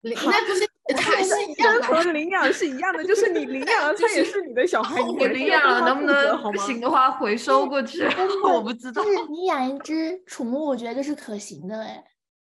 [0.01, 0.70] 领那不是。
[0.98, 5.02] 还是一样的， 和领养是一样的，就是你领养了， 它也是你的小孩。
[5.02, 8.04] 你领养了，能不能不行的话回收过去？
[8.44, 9.02] 我不知道。
[9.02, 12.04] 就是你养一只宠物，我觉得这是可行的哎。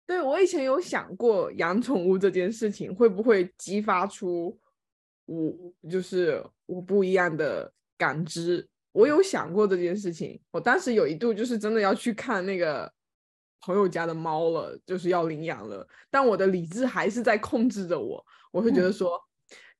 [0.05, 4.57] 对，我以前有想过养宠物这件事情，会不会激发出
[5.25, 5.53] 我
[5.89, 8.67] 就是我不一样的感知？
[8.91, 12.91] 我有想过这件事情，我当时有一度就是真的要去看那个。
[13.61, 18.23] 朋友家的猫了，就是要领养了，但我的理智还是在控制着我。
[18.51, 19.19] 我会觉得说，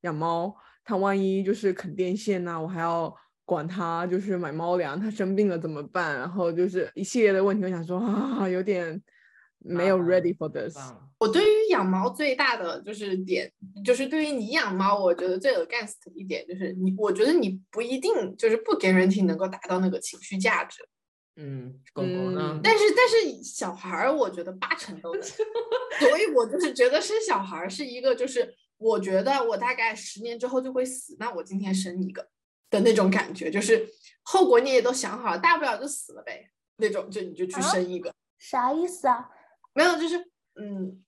[0.01, 3.13] 养猫它万一就是啃电线呐、我还要
[3.45, 6.15] 管它就是买猫粮，它生病了怎么办？
[6.17, 9.01] 然后就是一系列的问题，我想说 啊，有点
[9.59, 10.77] 没有 ready for this。
[11.19, 13.51] 我对于养猫最大的就是点，
[13.83, 20.87] 就是对于你养猫，我觉得最 against 的一点就是你，我觉得你不一定就是不 guarantee 能够达到那个情绪价值，
[21.37, 22.61] 嗯，狗狗呢嗯？
[22.63, 25.21] 但是但是小孩儿，我觉得八成都能，
[26.01, 32.27] 所以我就是觉得生小孩儿是一个就是我觉得我大概十年之后就会死，那我今天生一个
[32.69, 33.87] 的那种感觉，就是
[34.23, 38.13] 后果你也都想好了，大不了就死了呗，那种就你就去啊生一个。
[38.39, 39.29] 啥意思啊？
[39.73, 40.17] 没有，就是
[40.59, 41.03] 嗯，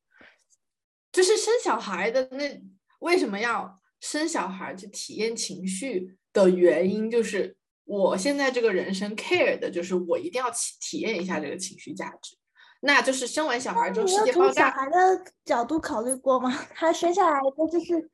[1.12, 2.62] 就是生小孩的那
[3.00, 7.58] 为什么要生小孩去体验情绪的原因，就是
[7.90, 12.38] 我现在这个人生 care 的就是我一定要体体验一下这个情绪价值。
[12.82, 16.52] 那就是生完小孩之后你有世界爆炸，从小孩的角度考虑过吗？
[16.76, 18.10] 他生下来的就是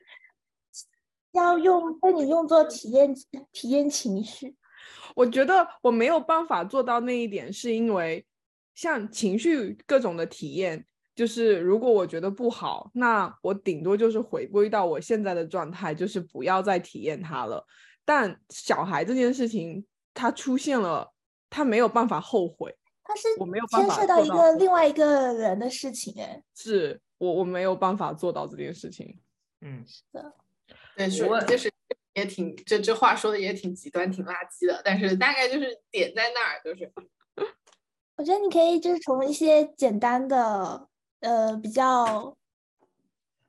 [1.33, 3.13] 要用被你用作体验
[3.51, 4.55] 体验情绪。
[5.13, 8.25] 我觉得我没有办法做到那一点，是因为
[8.73, 17.65] 像情绪各种的体验，就是如果我觉得不好，那我顶多就是回归到我现在的状态，就是不要再体验它了。
[18.05, 21.11] 但小孩这件事情，他出现了，
[21.49, 29.19] 他没有办法后悔，他是我没有办牵涉到一个另外一个人的事情，哎，是我我没有办法做到这件事情。
[29.61, 30.33] 嗯，是的
[30.95, 31.71] 对，是我就是
[32.13, 36.91] 也挺这这话说的也挺极端，挺垃圾的，但是大概就是点在那儿，就是
[38.17, 40.87] 我觉得你可以就是从一些简单的，
[41.19, 42.37] 呃，比较，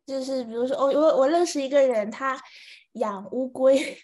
[0.06, 2.40] 就是比如说，我我我认识一个人，他
[2.96, 3.98] 养乌龟，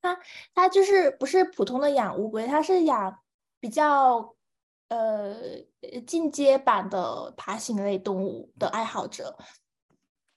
[0.00, 0.18] 他
[0.54, 3.18] 他就是不是普通的养乌龟，他是养
[3.60, 4.34] 比较
[4.88, 5.34] 呃
[6.06, 9.36] 进阶版的爬行类动物的爱好者，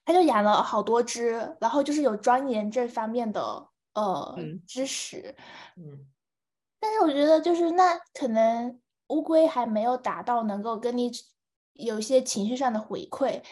[0.04, 5.36] 他就养了好多只，然后就是有钻研这方面的呃嗯知识，
[5.76, 6.06] 嗯，
[6.80, 11.10] 但是我觉得就是那可能乌龟还没有达到能够跟你
[11.74, 13.42] 有一些情绪上的回馈。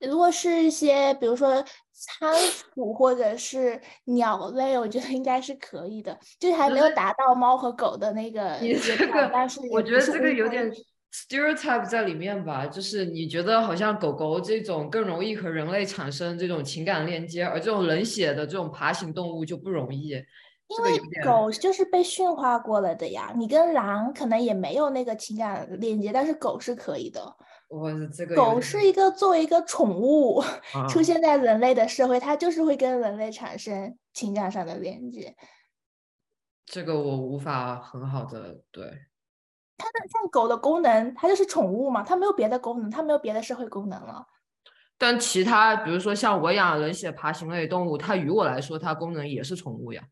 [0.00, 10.70] 如果是一些比如说仓鼠或者是鸟类，我觉得应该是可以的，就是还没有达到猫和狗的那个你这个但是，我觉得这个有点
[11.12, 20.10] stereotype 在里面吧，就是你觉得好像狗狗这种更容易和人类产生这种情感链接，而这种冷血的这种爬行动物就不容易。
[20.68, 27.22] 因为狗就是被驯化过了的呀，你跟狼可能也没有那个情感链接，但是狗是可以的。
[27.68, 30.40] 我这个狗是一个作为一个宠物
[30.88, 35.36] 出啊现在人类的社会，它就是会跟人类产生情感上的连接。
[36.64, 38.84] 这个我无法很好的对
[39.76, 40.08] 它的。
[40.08, 44.26] 像狗的功能，它就是宠物嘛，它没有别的功能，它没有别的社会功能了。
[44.98, 50.02] 但其他，比如说像我养冷血爬行类动物，它于我来说，它功能也是宠物呀。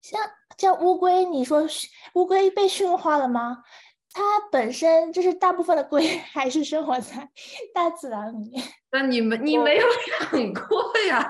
[0.00, 0.20] 像
[0.56, 1.66] 像乌龟，你说
[2.14, 3.58] 乌龟被驯化了吗？
[4.16, 7.28] 它本身就是大部分的龟 还是生活在
[7.74, 8.64] 大自然里面。
[8.90, 9.86] 那你们你没有
[10.32, 11.20] 养过呀？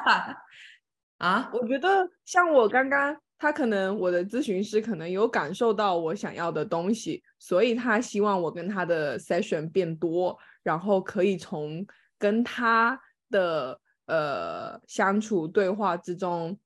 [1.18, 1.51] 啊？
[1.53, 11.84] 我觉得像我刚刚，他可能我的咨询师可能有感受到我想要的东西，所以他希望我跟他的 session 变多，然后可以从
[12.16, 16.57] 跟他的呃相处对话之中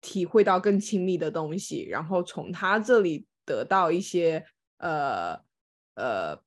[0.00, 4.44] 体会到更亲密的东西，然后从他这里得到一些
[4.78, 5.40] 呃
[5.94, 6.38] 呃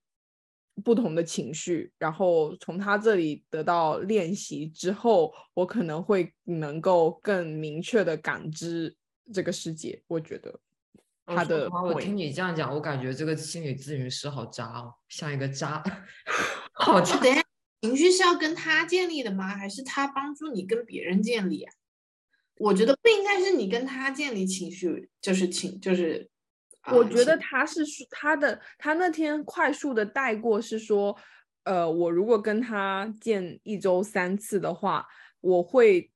[0.83, 8.95] 不同的情绪，然后从他这里得到练习之后，我可能会能够更明确的感知
[9.33, 10.01] 这个世界。
[10.07, 10.59] 我觉得
[11.25, 15.83] 他的我听你这样讲，我感觉这个心理咨询师好渣哦，像一个渣，
[16.73, 17.17] 好渣。
[17.19, 17.43] 等一下，
[17.81, 19.47] 情绪是要跟他建立的吗？
[19.57, 21.73] 还是他帮助你跟别人建立啊？
[22.57, 26.29] 我觉得不应该是你跟他建立情绪，就是情，就是。
[26.91, 31.17] 我觉得他是说他的，他那天快速的带过是说，
[31.63, 35.07] 呃，我如果跟他见一周三次的话，
[35.41, 36.11] 我会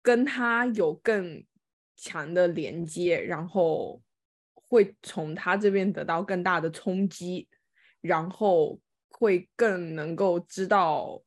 [0.00, 1.44] 跟他有更
[1.96, 4.02] 强的连接，然后
[4.54, 7.48] 会从他这边得到更大的冲击，
[8.00, 8.80] 然后
[9.10, 11.22] 会更能够知道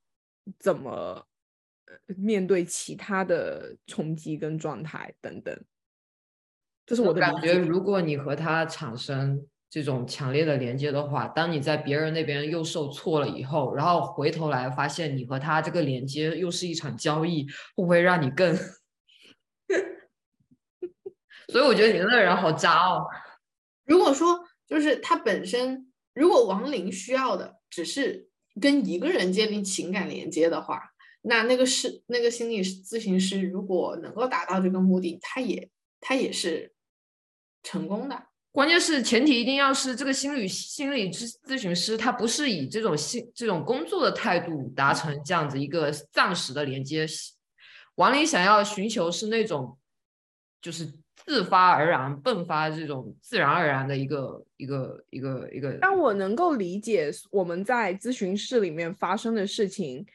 [0.60, 1.26] 怎么
[1.86, 5.66] 呃面对其他的冲击跟状态等等。
[6.86, 18.56] 这是我的感觉，如果你和他产生这种强烈的连接的话，当你在别人那边又受挫了以后，然后回头来发现你和他这个连接又是一场交易，会不会让你更？
[21.50, 23.06] 所以我觉得你那个人好渣哦。
[23.86, 28.30] 如果说就是他本身，如果王林需要的只是
[28.62, 30.82] 跟一个人建立情感连接的话，
[31.22, 35.70] 那那个是那个心理咨询师，如果能够达到这个目的，他也
[36.00, 36.74] 他也是
[37.66, 38.18] 成功的。
[38.54, 47.06] 关键是前提一定要是这个心理心理咨咨询师，他不是以这种心这种工作的态度达成这样子一个暂时的连接。
[47.96, 49.78] 王林想要寻求是那种，
[50.62, 50.90] 就是
[51.26, 55.74] 自发而然、迸发这种自然而然的一个一个一个一个。
[55.80, 60.06] 当我能够理解我们在咨询室里面发生的事情。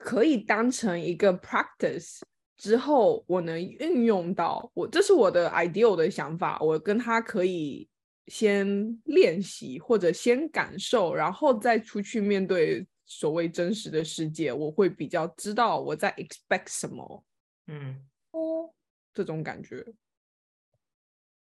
[0.00, 2.20] 可以当成一个 practice
[2.58, 6.58] 之后，我能运用到我，这是我的 ideal 的想法。
[6.60, 7.88] 我跟他可以
[8.26, 14.52] 先练习，或者先感受，然后再出去面对所谓真实的世界。
[14.52, 17.24] 我会比较知道我在 expect 什么。
[17.68, 18.74] 嗯，哦，
[19.14, 19.86] 这种感觉。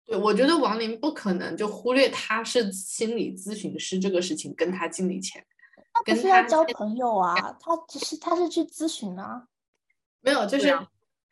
[0.07, 5.45] 对，我觉得王林不可能就忽略他是心理咨询师这个事情，跟他经理前。
[5.93, 9.47] 他不是要交朋友啊，他只是他是去咨询啊，
[10.23, 10.77] 没有，就是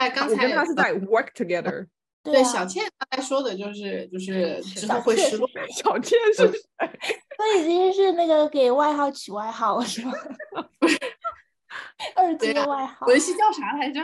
[0.03, 1.87] 哎，刚才他是在 work together。
[2.25, 5.49] 对，小倩刚才说的就是就是之后会失落。
[5.75, 6.61] 小倩是谁？
[7.37, 10.13] 他已经是那个给外号取外号了，是吗？
[12.17, 13.07] 二阶外号。
[13.07, 14.01] 文熙叫啥来着？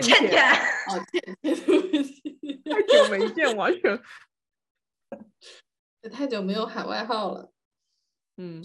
[0.00, 0.44] 倩倩。
[0.88, 2.62] 哦，倩倩。
[2.64, 3.98] 太久没见，完全。
[6.02, 7.50] 也太久没有喊外号了。
[8.36, 8.62] 嗯。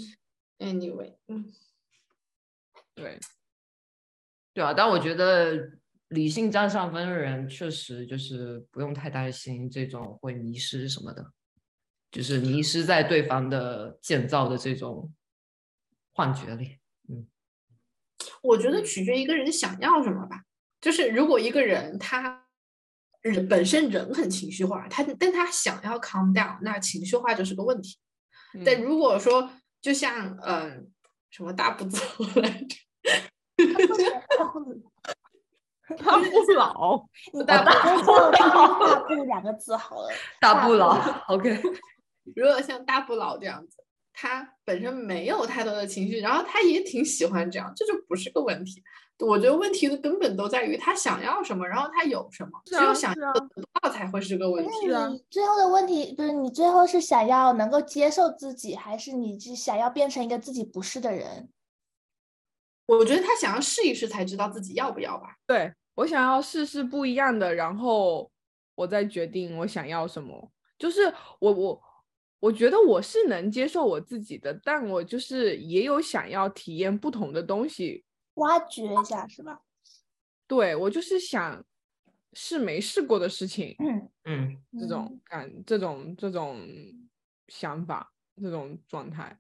[0.60, 1.52] Anyway，嗯，
[2.96, 3.20] 对，
[4.54, 5.72] 对啊，但我觉得
[6.14, 11.32] 理性占上风的人，确实就是不用太担心这种会迷失什么的，
[12.12, 15.14] 就是迷失在对方的建造的这种
[16.14, 16.78] 幻觉里。
[17.10, 17.28] 嗯，
[18.42, 20.44] 我觉得取决一个人想要什么吧。
[20.80, 22.46] 就是如果一个人他
[23.22, 27.98] 人本身人很情绪化，他但他想要 calm down，那情绪化就是个问题。
[28.66, 29.50] 但如果说，
[29.82, 30.92] 就像嗯，
[31.32, 32.00] 什么大步走
[32.36, 32.76] 来着？
[36.04, 37.06] 大不老，
[37.46, 40.10] 大不老大不两个字好了。
[40.42, 41.62] 大不老，OK。
[42.36, 43.78] 如果像大不老这样子，
[44.14, 48.84] 他本身没有太多的情绪，然后他也挺喜欢这样，这就不是个问题。
[49.20, 54.72] 我觉得问题的根本都在于他想要什么，然后他有什么，只有想要得到才会是个问题。
[54.88, 61.50] 你最后的问题不是你最后是想要能够接受自己，还是你是想要变成一个自己不是的人？
[62.86, 65.38] 我觉得他想要试一试才知道自己要不要吧。
[65.48, 68.32] 对我想要试试不一样的，然后
[68.76, 70.52] 我再决定我想要什么。
[70.78, 71.02] 就是
[71.40, 71.82] 我我
[72.40, 78.04] 我觉得我是能接受我自己的，但我就是也有想要体验不同的东西。
[78.36, 79.62] 挖掘一下是吧？
[80.48, 81.64] 对我就是想
[82.34, 86.60] 试没试过的事情，嗯嗯，这种感、这种这种
[87.48, 89.40] 想法、这种状态。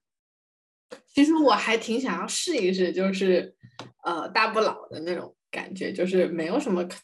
[1.08, 3.56] 其实我还挺想要试一试，就是
[4.04, 6.98] 呃大不老的那种感觉，就是没有什么可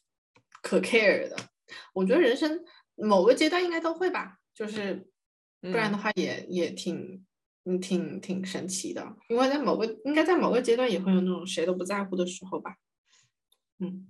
[0.61, 1.37] 可 care 的。
[1.93, 2.59] 我觉得人生
[2.95, 5.07] 某个阶段应该都会吧，就是
[5.61, 7.25] 不然的话也也挺。
[7.65, 12.77] 嗯，挺挺神奇的，因为在某个应该在某个阶段也会有那种谁都不在乎的时候吧。
[13.79, 14.07] 嗯，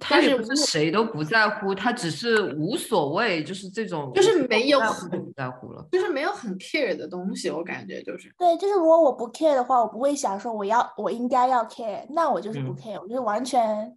[0.00, 13.96] 他也不是谁都不在乎，他只是无所谓，就是这种，就是没有很不在乎了，就是没有很 care 的东西，我感觉就是对，就是如果我不 care 的话，我不会想说我要我应该要 care，那我就是不 care，我就完全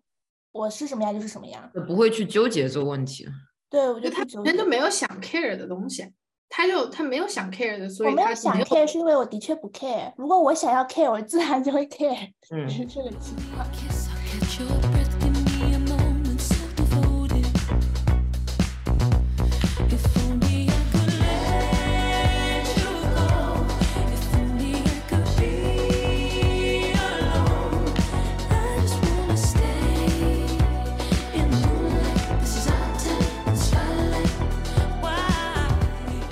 [0.51, 3.27] 我是什么样就是什么样，不会去纠结这个问题。
[3.69, 6.05] 对，我觉得他本身就没有想 care 的东西。
[6.49, 10.13] 他就他没有想 care 的，所以我没有想 care 是因为我的确不 care。
[10.15, 12.31] 如果我想要 care，我自然就会 care，
[12.69, 13.67] 是这个情况。